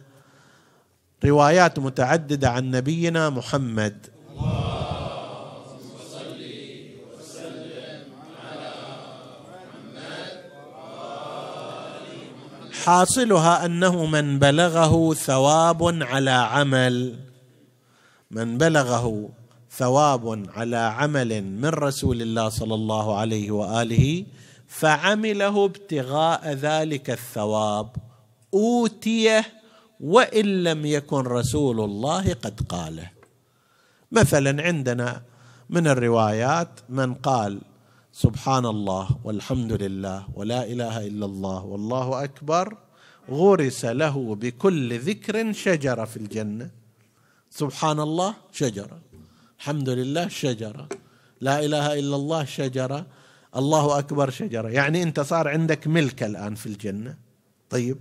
[1.24, 4.06] روايات متعددة عن نبينا محمد.
[12.84, 17.18] حاصلها أنه من بلغه ثواب على عمل
[18.30, 19.28] من بلغه
[19.70, 24.24] ثواب على عمل من رسول الله صلى الله عليه وآله
[24.72, 27.88] فعمله ابتغاء ذلك الثواب
[28.54, 29.44] أوتيه
[30.00, 33.10] وإن لم يكن رسول الله قد قاله.
[34.12, 35.22] مثلا عندنا
[35.70, 37.60] من الروايات من قال
[38.12, 42.76] سبحان الله والحمد لله ولا إله إلا الله والله أكبر
[43.30, 46.70] غرس له بكل ذكر شجره في الجنة.
[47.50, 48.98] سبحان الله شجره
[49.58, 50.88] الحمد لله شجره
[51.40, 53.06] لا إله إلا الله شجره
[53.56, 54.68] الله أكبر شجرة.
[54.68, 57.16] يعني أنت صار عندك ملك الآن في الجنة.
[57.70, 57.98] طيب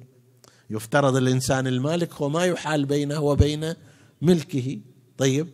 [0.69, 3.73] يفترض الإنسان المالك هو ما يحال بينه وبين
[4.21, 4.79] ملكه.
[5.17, 5.47] طيب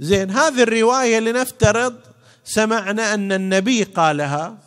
[0.00, 1.94] زين هذه الرواية لنفترض
[2.44, 4.58] سمعنا أن النبي قالها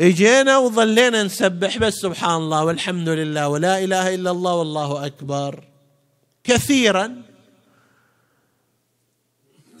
[0.00, 5.64] إجينا وظلينا نسبح بس سبحان الله والحمد لله ولا إله إلا الله والله أكبر.
[6.44, 7.22] كثيرا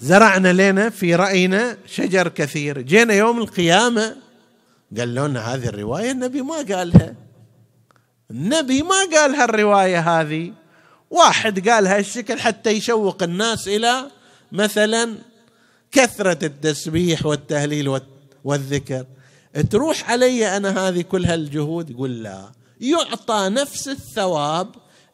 [0.00, 2.80] زرعنا لنا في رأينا شجر كثير.
[2.80, 4.16] جينا يوم القيامة
[4.98, 7.14] قال لنا هذه الرواية النبي ما قالها.
[8.30, 10.52] النبي ما قال هالروايه هذه.
[11.10, 14.10] واحد قال هالشكل حتى يشوق الناس إلى
[14.52, 15.14] مثلا
[15.92, 18.00] كثرة التسبيح والتهليل
[18.44, 19.06] والذكر.
[19.70, 22.52] تروح علي أنا هذه كل هالجهود؟ يقول لا.
[22.80, 24.68] يعطى نفس الثواب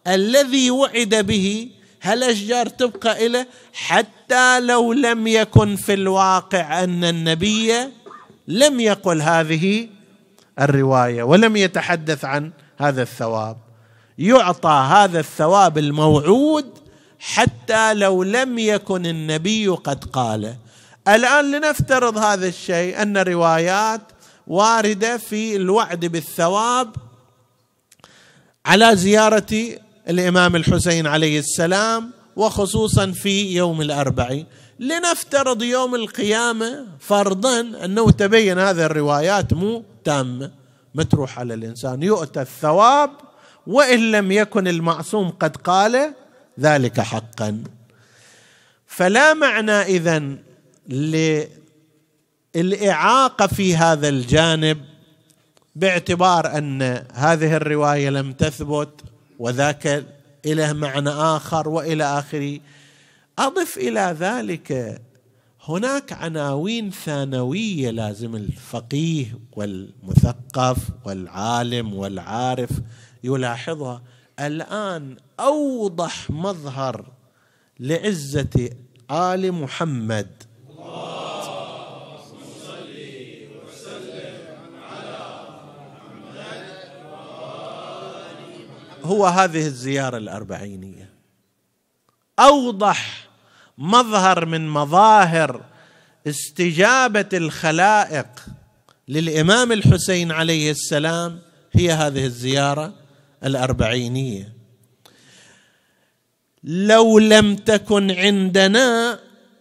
[0.06, 1.70] الذي وعد به
[2.02, 7.72] هالاشجار تبقى له حتى لو لم يكن في الواقع أن النبي
[8.48, 9.88] لم يقل هذه
[10.60, 13.56] الرواية ولم يتحدث عن هذا الثواب.
[14.18, 16.78] يعطى هذا الثواب الموعود
[17.18, 20.56] حتى لو لم يكن النبي قد قاله.
[21.08, 24.00] الآن لنفترض هذا الشيء أن روايات
[24.46, 26.96] واردة في الوعد بالثواب
[28.66, 29.78] على زيارة
[30.08, 34.46] الإمام الحسين عليه السلام وخصوصا في يوم الاربعين
[34.80, 40.50] لنفترض يوم القيامة فرضا أنه تبين هذه الروايات مو تامه
[40.94, 43.10] متروح على الإنسان يؤتى الثواب
[43.66, 46.14] وإن لم يكن المعصوم قد قال
[46.60, 47.64] ذلك حقا.
[48.86, 50.22] فلا معنى اذا
[52.54, 54.78] للإعاقة في هذا الجانب
[55.76, 59.00] باعتبار أن هذه الرواية لم تثبت.
[59.38, 60.06] وذاك
[60.46, 62.60] له معنى آخر وإلى اخره
[63.38, 65.00] أضف إلى ذلك
[65.68, 72.70] هناك عناوين ثانوية لازم الفقيه والمثقف والعالم والعارف
[73.24, 74.02] يلاحظها.
[74.40, 77.12] الآن أوضح مظهر
[77.80, 78.70] لعزة
[79.10, 80.42] آل محمد.
[89.06, 91.10] هو هذه الزيارة الأربعينية.
[92.38, 93.28] أوضح
[93.78, 95.64] مظهر من مظاهر
[96.26, 98.26] استجابة الخلائق
[99.08, 101.38] للإمام الحسين عليه السلام
[101.72, 102.94] هي هذه الزيارة
[103.44, 104.52] الأربعينية.
[106.64, 109.18] لو لم تكن عندنا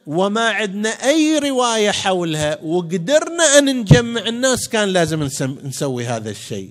[0.08, 5.30] وما عندنا أي رواية حولها وقدرنا أن نجمع الناس كان لازم
[5.64, 6.70] نسوي هذا الشيء.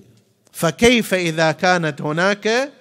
[0.55, 2.71] فكيف إذا كانت هناك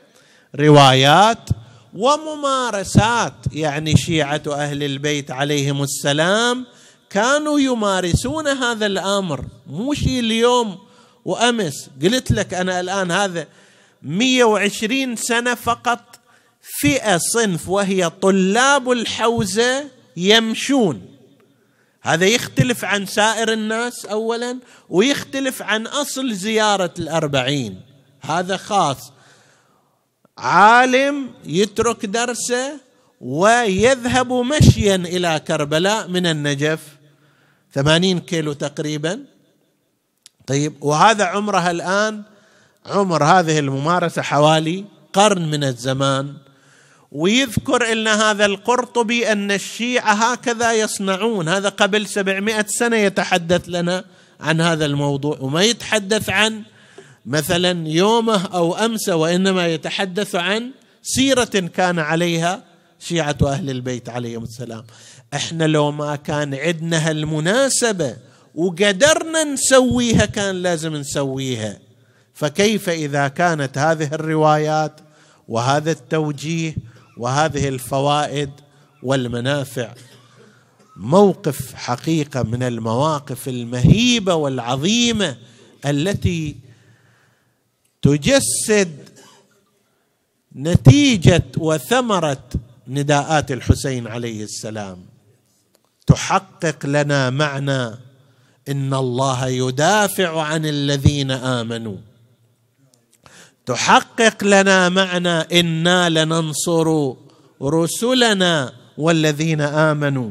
[0.56, 1.48] روايات
[1.94, 6.66] وممارسات يعني شيعة أهل البيت عليهم السلام
[7.10, 9.44] كانوا يمارسون هذا الأمر.
[9.66, 10.78] مو شيء اليوم
[11.24, 11.90] وأمس.
[12.02, 13.46] قلت لك أنا الآن هذا
[14.02, 16.00] 120 سنة فقط
[16.80, 19.84] فئة صنف وهي طلاب الحوزة
[20.16, 21.13] يمشون.
[22.04, 27.80] هذا يختلف عن سائر الناس اولا ويختلف عن أصل زيارة الأربعين.
[28.20, 29.12] هذا خاص.
[30.38, 32.80] عالم يترك درسه
[33.20, 36.80] ويذهب مشيا إلى كربلاء من النجف.
[37.74, 39.24] ثمانين كيلو تقريبا.
[40.46, 42.22] طيب وهذا عمرها الآن.
[42.86, 46.43] عمر هذه الممارسة حوالي قرن من الزمان.
[47.14, 51.48] ويذكر لنا هذا القرطبي أن الشيعة هكذا يصنعون.
[51.48, 54.04] هذا قبل سبعمائة سنة يتحدث لنا
[54.40, 56.62] عن هذا الموضوع وما يتحدث عن
[57.26, 60.70] مثلا يومه أو أمس وإنما يتحدث عن
[61.02, 62.62] سيرة كان عليها
[63.00, 64.84] شيعة أهل البيت عليهم السلام.
[65.34, 68.16] إحنا لو ما كان عندنا هالمناسبة
[68.54, 71.78] وقدرنا نسويها كان لازم نسويها.
[72.34, 75.00] فكيف إذا كانت هذه الروايات
[75.48, 76.74] وهذا التوجيه
[77.16, 78.50] وهذه الفوائد
[79.02, 79.94] والمنافع.
[80.96, 85.36] موقف حقيقة من المواقف المهيبة والعظيمة
[85.86, 86.56] التي
[88.02, 89.08] تجسد
[90.56, 92.44] نتيجة وثمرة
[92.88, 95.06] نداءات الحسين عليه السلام.
[96.06, 97.86] تحقق لنا معنى
[98.68, 101.96] إن الله يدافع عن الذين آمنوا.
[103.66, 107.12] تحقق لنا معنى إنا لننصر
[107.62, 110.30] رسلنا والذين آمنوا.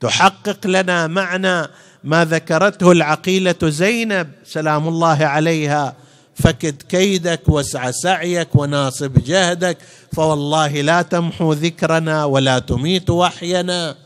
[0.00, 1.68] تحقق لنا معنى
[2.04, 5.96] ما ذكرته العقيلة زينب سلام الله عليها
[6.34, 9.78] فكد كيدك واسع سعيك وناصب جهدك
[10.12, 13.96] فوالله لا تمحو ذكرنا ولا تميت وحينا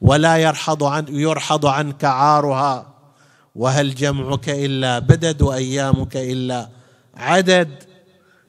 [0.00, 2.86] ولا يرحض عن يرحض عنك عارها.
[3.54, 6.75] وهل جمعك إلا بدد وأيامك إلا
[7.16, 7.82] عدد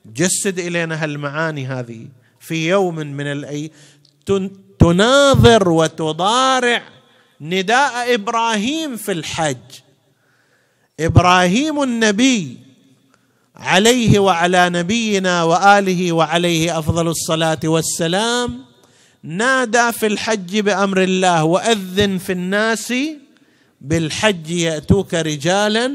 [0.06, 2.08] جسد إلينا هالمعاني هذه.
[2.40, 3.72] في يوم من الاي
[4.80, 6.84] تناظر وتضارع
[7.42, 9.58] نداء إبراهيم في الحج.
[11.00, 12.58] إبراهيم النبي
[13.56, 18.66] عليه وعلى نبينا وآله وعليه أفضل الصلاة والسلام
[19.24, 22.94] نادى في الحج بأمر الله وأذن في الناس
[23.82, 25.92] بالحج يأتوك رجالا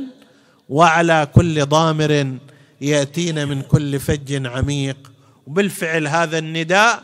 [0.69, 2.37] وعلى كل ضامر
[2.83, 5.13] يأتين من كل فج عميق.
[5.47, 7.03] وبالفعل هذا النداء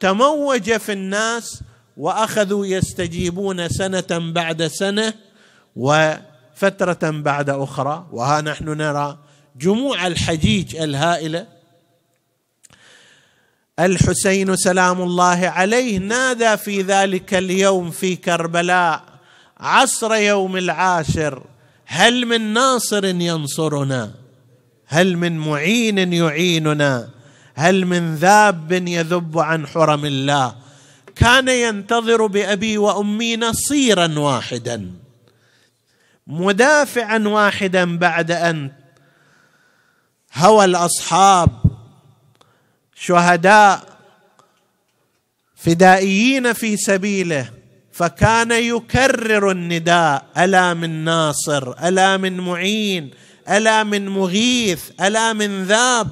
[0.00, 1.62] تموج في الناس
[1.96, 5.14] وأخذوا يستجيبون سنة بعد سنة
[5.76, 8.06] وفترة بعد أخرى.
[8.12, 9.18] وها نحن نرى
[9.56, 11.46] جموع الحجيج الهائلة.
[13.78, 19.04] الحسين سلام الله عليه نادى في ذلك اليوم في كربلاء
[19.60, 21.42] عصر يوم العاشر.
[21.86, 24.23] هل من ناصر ينصرنا؟
[24.86, 27.08] هل من معين يعيننا؟
[27.54, 30.56] هل من ذاب يذب عن حرم الله؟
[31.16, 34.90] كان ينتظر بأبي وأمي نصيرا واحدا.
[36.26, 38.70] مدافعا واحدا بعد أن
[40.34, 41.50] هوى الأصحاب
[42.94, 43.82] شهداء
[45.56, 47.50] فدائيين في سبيله
[47.92, 53.10] فكان يكرر النداء ألا من ناصر ألا من معين
[53.50, 56.08] ألا من مغيث ألا من ذاب.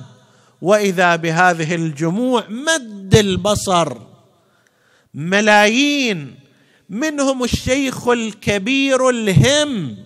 [0.62, 3.96] وإذا بهذه الجموع مد البصر.
[5.14, 6.34] ملايين
[6.90, 9.96] منهم الشيخ الكبير الهم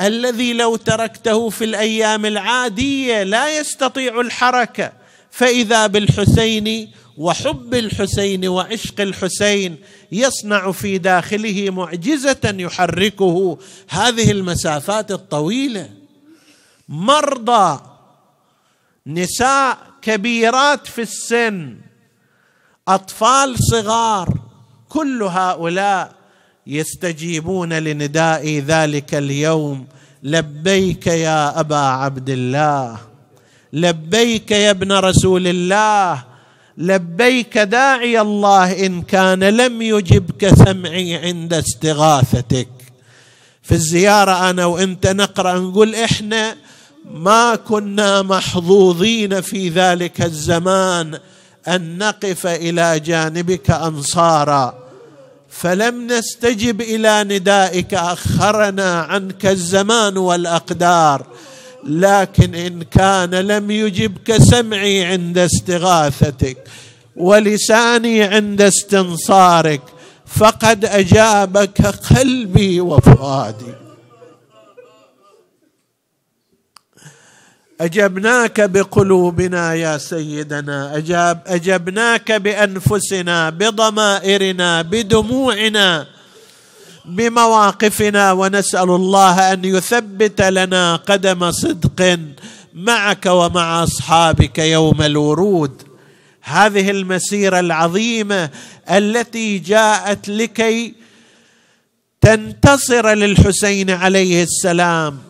[0.00, 4.92] الذي لو تركته في الأيام العادية لا يستطيع الحركة.
[5.30, 9.76] فإذا بالحسين وحب الحسين وعشق الحسين
[10.12, 13.58] يصنع في داخله معجزة يحركه.
[13.88, 15.97] هذه المسافات الطويلة.
[16.88, 17.80] مرضى
[19.06, 21.76] نساء كبيرات في السن
[22.88, 24.34] أطفال صغار
[24.88, 26.12] كل هؤلاء
[26.66, 29.86] يستجيبون لنداء ذلك اليوم.
[30.22, 32.98] لبيك يا أبا عبد الله
[33.72, 36.24] لبيك يا ابن رسول الله
[36.78, 42.68] لبيك داعي الله إن كان لم يجبك سمعي عند استغاثتك.
[43.62, 46.56] في الزيارة أنا وأنت نقرأ نقول إحنا
[47.10, 51.18] ما كنا محظوظين في ذلك الزمان
[51.68, 54.74] أن نقف إلى جانبك أنصارا.
[55.50, 61.26] فلم نستجب إلى ندائك أخرنا عنك الزمان والأقدار.
[61.84, 66.56] لكن إن كان لم يجبك سمعي عند استغاثتك
[67.16, 69.82] ولساني عند استنصارك
[70.26, 73.87] فقد أجابك قلبي وفؤادي.
[77.80, 80.96] أجبناك بقلوبنا يا سيدنا.
[80.96, 86.06] اجاب أجبناك بأنفسنا بضمائرنا بدموعنا
[87.04, 92.18] بمواقفنا ونسأل الله أن يثبت لنا قدم صدق
[92.74, 95.82] معك ومع أصحابك يوم الورود.
[96.42, 98.50] هذه المسيرة العظيمة
[98.90, 100.94] التي جاءت لكي
[102.20, 105.27] تنتصر للحسين عليه السلام.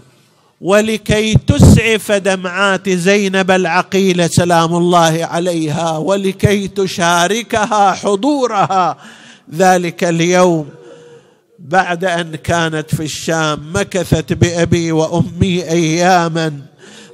[0.61, 8.97] ولكي تسعف دمعات زينب العقيلة سلام الله عليها ولكي تشاركها حضورها.
[9.55, 10.69] ذلك اليوم
[11.59, 16.53] بعد أن كانت في الشام مكثت بأبي وأمي أياما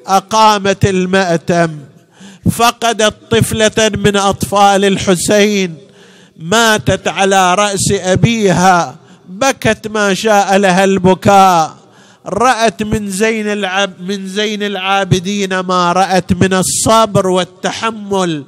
[0.07, 1.79] أقامت المأتم
[2.51, 5.75] فقدت طفلة من أطفال الحسين
[6.37, 8.97] ماتت على رأس أبيها
[9.29, 11.84] بكت ما شاء لها البكاء.
[12.27, 18.45] رأت من زين العب من زين العابدين ما رأت من الصبر والتحمل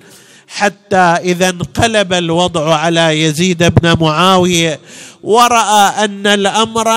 [0.49, 4.81] حتى إذا انقلب الوضع على يزيد بن معاوية
[5.23, 6.93] ورأى أن الأمر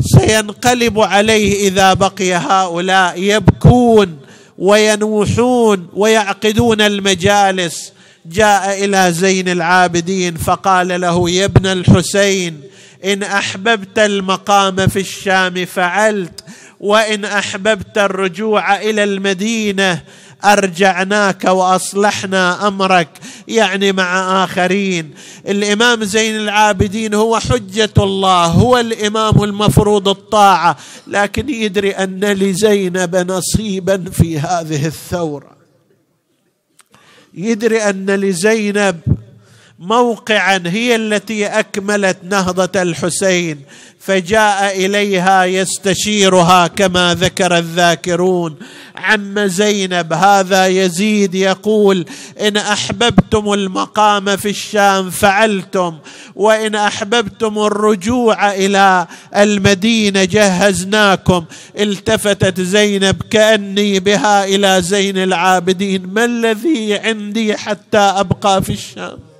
[0.00, 4.16] سينقلب عليه إذا بقي هؤلاء يبكون
[4.58, 7.92] وينوحون ويعقدون المجالس.
[8.26, 12.60] جاء إلى زين العابدين فقال له يا ابن الحسين
[13.04, 16.44] إن أحببت المقام في الشام فعلت
[16.80, 20.02] وإن أحببت الرجوع إلى المدينة
[20.44, 23.08] أرجعناك وأصلحنا أمرك.
[23.48, 25.14] يعني مع آخرين.
[25.48, 30.76] الإمام زين العابدين هو حجة الله هو الإمام المفروض الطاعة.
[31.06, 35.54] لكن يدري أن لزينب نصيبا في هذه الثورة.
[37.34, 39.00] يدري أن لزينب
[39.78, 43.60] موقعا هي التي أكملت نهضة الحسين
[43.98, 48.56] فجاء إليها يستشيرها كما ذكر الذاكرون.
[48.96, 52.06] عم زينب هذا يزيد يقول
[52.40, 55.98] إن أحببتم المقام في الشام فعلتم
[56.34, 59.06] وإن أحببتم الرجوع إلى
[59.36, 61.44] المدينة جهزناكم.
[61.78, 69.33] التفتت زينب كأني بها إلى زين العابدين ما الذي عندي حتى أبقى في الشام؟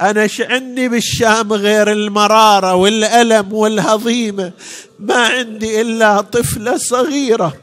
[0.00, 4.52] أنا إيش عندي بالشام غير المرارة والألم والهضيمة.
[4.98, 7.56] ما عندي إلا طفلة صغيرة.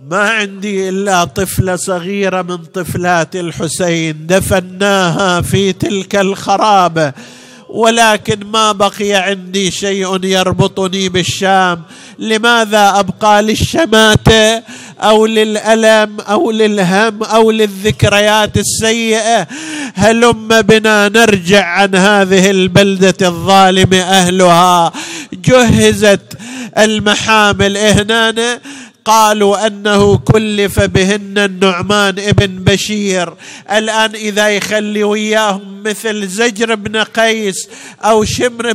[0.00, 4.26] ما عندي إلا طفلة صغيرة من طفلات الحسين.
[4.26, 7.12] دفناها في تلك الخرابة.
[7.76, 11.82] ولكن ما بقي عندي شيء يربطني بالشام.
[12.18, 14.62] لماذا أبقى للشماتة
[15.00, 19.46] أو للألم أو للهم أو للذكريات السيئة؟
[19.94, 24.92] هلم بنا نرجع عن هذه البلدة الظالمة أهلها.
[25.44, 26.38] جهزت
[26.78, 28.60] المحامل هنا
[29.06, 33.34] قالوا أنه كلف بهن النعمان ابن بشير.
[33.72, 37.68] الآن إذا يخلي وياهم مثل زجر بن قيس
[38.04, 38.72] أو شمر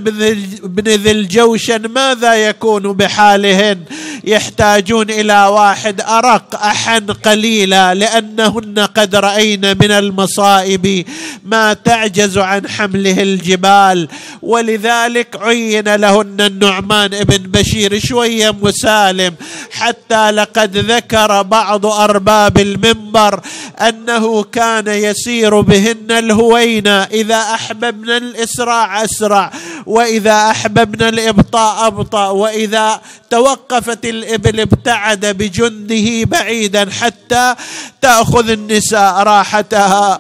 [0.64, 3.80] بن ذي الجوشن ماذا يكون بحالهن؟
[4.24, 11.06] يحتاجون إلى واحد أرق أحن قليلا لأنهن قد راين من المصائب
[11.46, 14.08] ما تعجز عن حمله الجبال.
[14.42, 19.36] ولذلك عين لهن النعمان ابن بشير شوية مسالم
[19.72, 23.42] حتى لقد ذكر بعض أرباب المنبر
[23.82, 29.52] أنه كان يسير بهن الهوينة إذا أحببنا الاسراع أسرع
[29.86, 37.56] وإذا أحببنا الإبطاء أبطأ وإذا توقفت الإبل ابتعد بجنده بعيدا حتى
[38.02, 40.20] تأخذ النساء راحتها.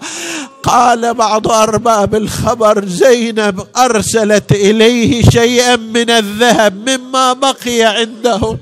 [0.63, 8.57] قال بعض أرباب الخبر زينب أرسلت إليه شيئا من الذهب مما بقي عندهم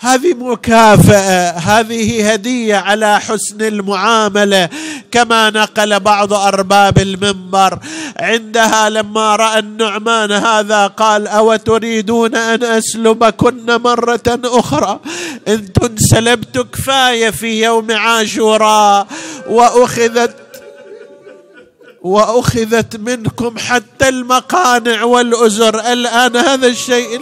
[0.00, 4.68] هذه مكافأة هذه هدية على حسن المعاملة.
[5.10, 7.78] كما نقل بعض أرباب المنبر
[8.16, 15.00] عندها لما رأى النعمان هذا قال أو تريدون أن أسلبكن مرة أخرى؟
[15.48, 19.06] أنتم سلبت كفاية في يوم عاشوراء.
[19.48, 20.36] وأخذت
[22.02, 25.92] وأخذت منكم حتى المقانع والأزر.
[25.92, 27.20] الآن هذا الشيء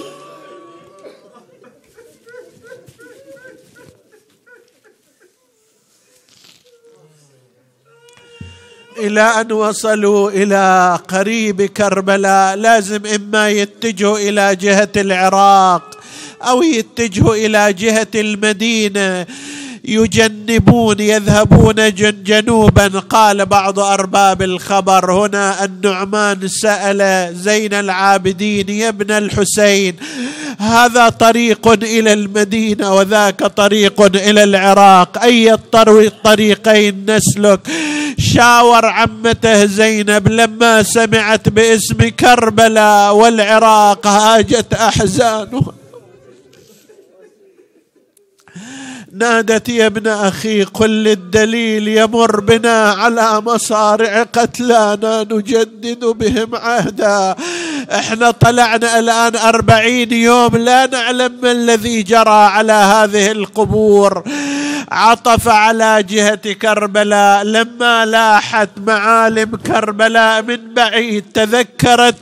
[8.98, 15.82] إلى أن وصلوا إلى قريب كربلاء لازم إما يتجهوا إلى جهة العراق
[16.42, 19.26] أو يتجهوا إلى جهة المدينة.
[19.88, 21.94] يجنبون يذهبون
[22.24, 22.88] جنوبا.
[22.88, 29.96] قال بعض أرباب الخبر هنا النعمان سأل زين العابدين يا ابن الحسين
[30.58, 37.60] هذا طريق إلى المدينة وذاك طريق إلى العراق أي الطريقين نسلك؟
[38.18, 45.72] شاور عمته زينب لما سمعت باسم كربلاء والعراق هاجت أحزانها.
[49.12, 57.36] نادت يا ابن أخي قل للدليل يمر بنا على مصارع قتلانا نجدد بهم عهدا.
[57.90, 64.22] إحنا طلعنا الآن أربعين يوم لا نعلم ما الذي جرى على هذه القبور.
[64.92, 72.16] عطف على جهة كربلاء لما لاحت معالم كربلاء من بعيد تذكرت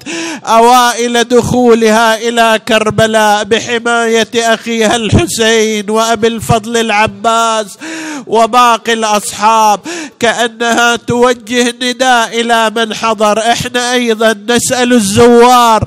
[0.45, 7.79] أوائل دخولها إلى كربلاء بحماية أخيها الحسين وأبي الفضل العباس
[8.27, 9.81] وباقي الأصحاب
[10.21, 13.39] كأنها توجه نداء إلى من حضر.
[13.39, 15.85] إحنا أيضا نسأل الزوار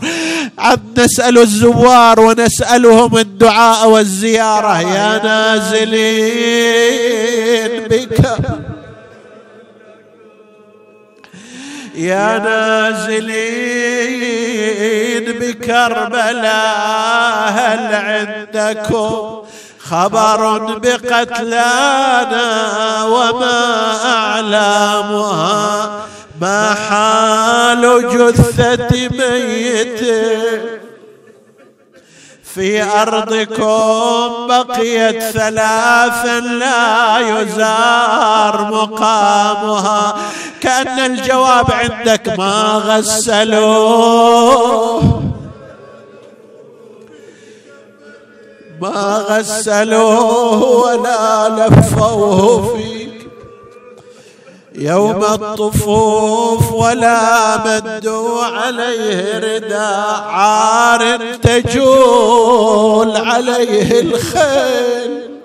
[0.97, 4.82] نسأل الزوار ونسألهم الدعاء والزيارة.
[4.82, 6.66] يا نازلين.
[7.89, 8.20] بك
[11.95, 12.38] يا
[14.18, 16.78] نازلين بكربلاء
[17.49, 19.38] هل عندكم
[19.80, 22.43] خبر بقتلانا
[23.03, 25.89] وما أعلامها
[26.41, 30.01] ما حال جثة ميت؟
[32.58, 40.16] في أرضكم بقيت ثلاثا لا يزار مقامها.
[40.62, 44.22] كأن الجواب عندك ما غسلوه.
[48.82, 52.97] ما غسلوه ولا لفوه فيك
[54.78, 65.36] يوم الطفوف ولا مدوا عليه رداء عار تجول عليه الخيل.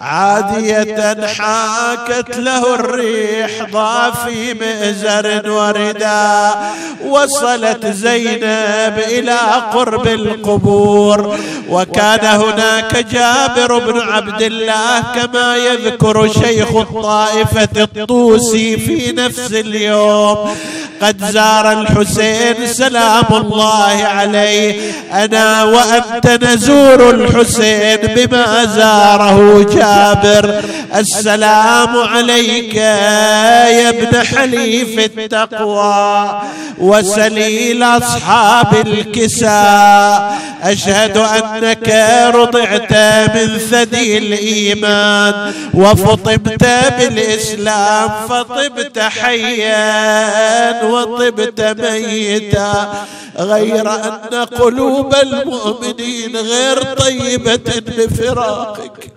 [0.00, 6.72] عادية حاكت له الريح ضافي مئزر ورداء.
[7.06, 9.38] وصلت زينب إلى
[9.72, 11.38] قرب القبور.
[11.68, 20.56] وكان هناك جابر بن عبد الله كما يذكر شيخ الطائفة الطوسي في نفس اليوم.
[21.02, 24.92] قد زار الحسين سلام الله عليه.
[25.12, 30.64] أنا وأنت نزور الحسين بما زاره جابر.
[30.96, 36.40] السلام عليك يا ابن حليف التقوى
[36.78, 41.88] وسليل أصحاب الكساء أشهد أنك
[42.34, 42.92] رضعت
[43.34, 46.64] من ثدي الإيمان وفطمت
[46.98, 53.04] بالإسلام فطبت حيا وطبت ميتا
[53.38, 59.12] غير أن قلوب المؤمنين غير طيبة بفراقك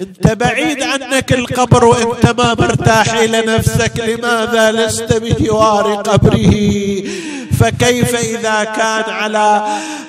[0.00, 6.54] انت بعيد عنك القبر وانت ما مرتاح إلى نفسك لماذا لست بجوار قبره؟
[7.60, 9.62] فكيف إذا كان على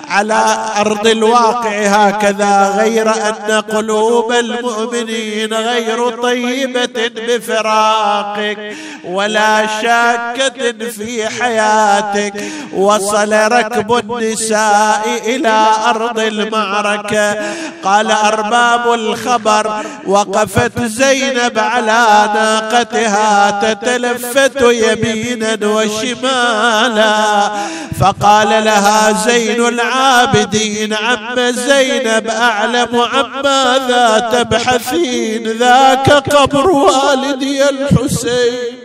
[0.09, 12.33] على أرض الواقع هكذا غير أن قلوب المؤمنين غير طيبة بفراقك ولا شاكة في حياتك؟
[12.73, 17.35] وصل ركب النساء إلى أرض المعركة
[17.83, 27.51] قال أرباب الخبر وقفت زينب على ناقتها تتلفت يمينا وشمالا.
[27.99, 38.78] فقال لها زين العابدين عم زينب أعلم عن ماذا تبحثين ذاك قبر والدي الحسين.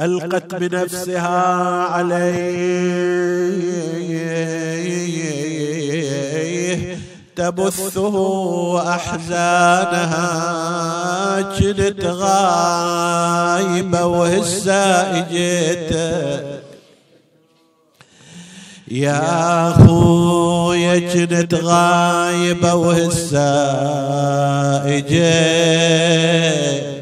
[0.00, 1.38] ألقت بنفسها
[1.84, 3.38] عليه.
[7.36, 8.16] تبثه
[8.94, 10.28] أحزانها
[11.58, 15.92] كنت غايبة وهسا اجيت
[18.88, 23.54] يا خويا كنت غايبة وهسا
[24.86, 26.97] اجيت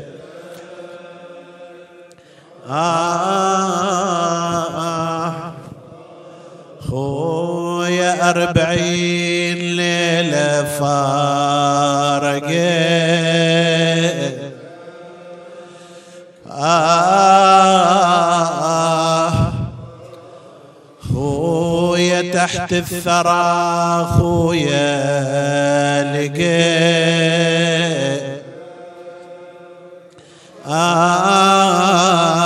[6.88, 12.50] خويا أربعين ليلة فارق
[16.50, 17.46] آه.
[21.14, 24.96] خويا تحت الثرى خويا
[26.12, 27.46] لقيت
[30.68, 32.45] آه.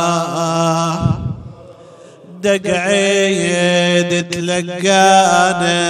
[2.42, 5.80] دق عيد تلقانا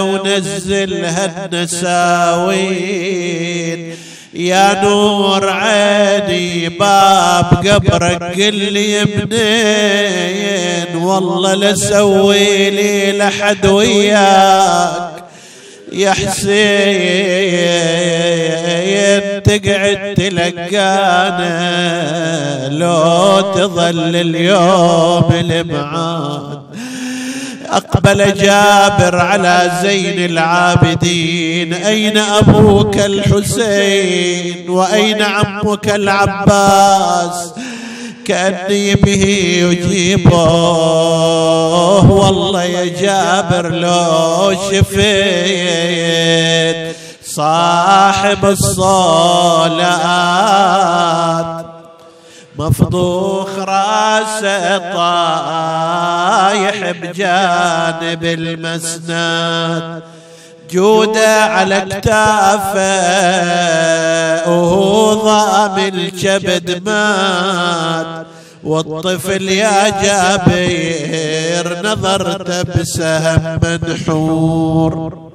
[0.00, 3.00] ونزلها النساوين
[4.34, 15.10] يا نور عيني باب قبرك قل لي منين؟ والله لسوي لي لحد وياك.
[15.92, 16.40] يا حسين
[19.58, 21.48] تقعد تلقانا
[22.68, 26.60] لو تظل اليوم المعاد
[27.70, 37.52] أقبل جابر على زين العابدين أين أبوك الحسين وأين عمك العباس؟
[38.26, 39.24] كأني به
[39.62, 40.50] يجيبه
[42.10, 46.10] والله يا جابر لو شفيت.
[47.34, 49.80] صاحب الصلاة.
[52.58, 60.02] مفضوخ راسه طايح بجانب المسند.
[60.70, 62.80] جودة على كتافه
[64.50, 68.26] وهو ضام الكبد مات.
[68.64, 75.29] والطفل يا جابر نظرت بسهم منحور.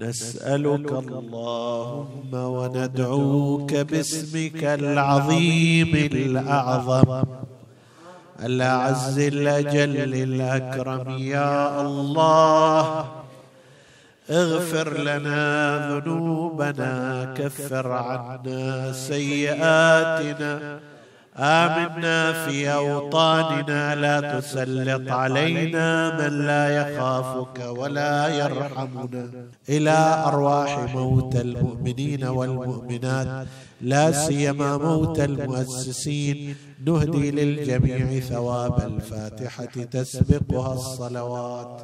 [0.00, 7.24] نسألك اللهم وندعوك باسمك العظيم الأعظم.
[8.44, 13.04] الأعز الأجل الأكرم يا الله.
[14.30, 15.42] اغفر لنا
[15.90, 20.80] ذنوبنا كفر عنا سيئاتنا.
[21.38, 29.30] آمنا في أوطاننا لا تسلط علينا من لا يخافك ولا يرحمنا.
[29.68, 33.46] إلى أرواح موتى المؤمنين والمؤمنات
[33.80, 41.82] لا سيما موتى المؤسسين نهدي للجميع ثواب الفاتحة تسبقها الصلوات.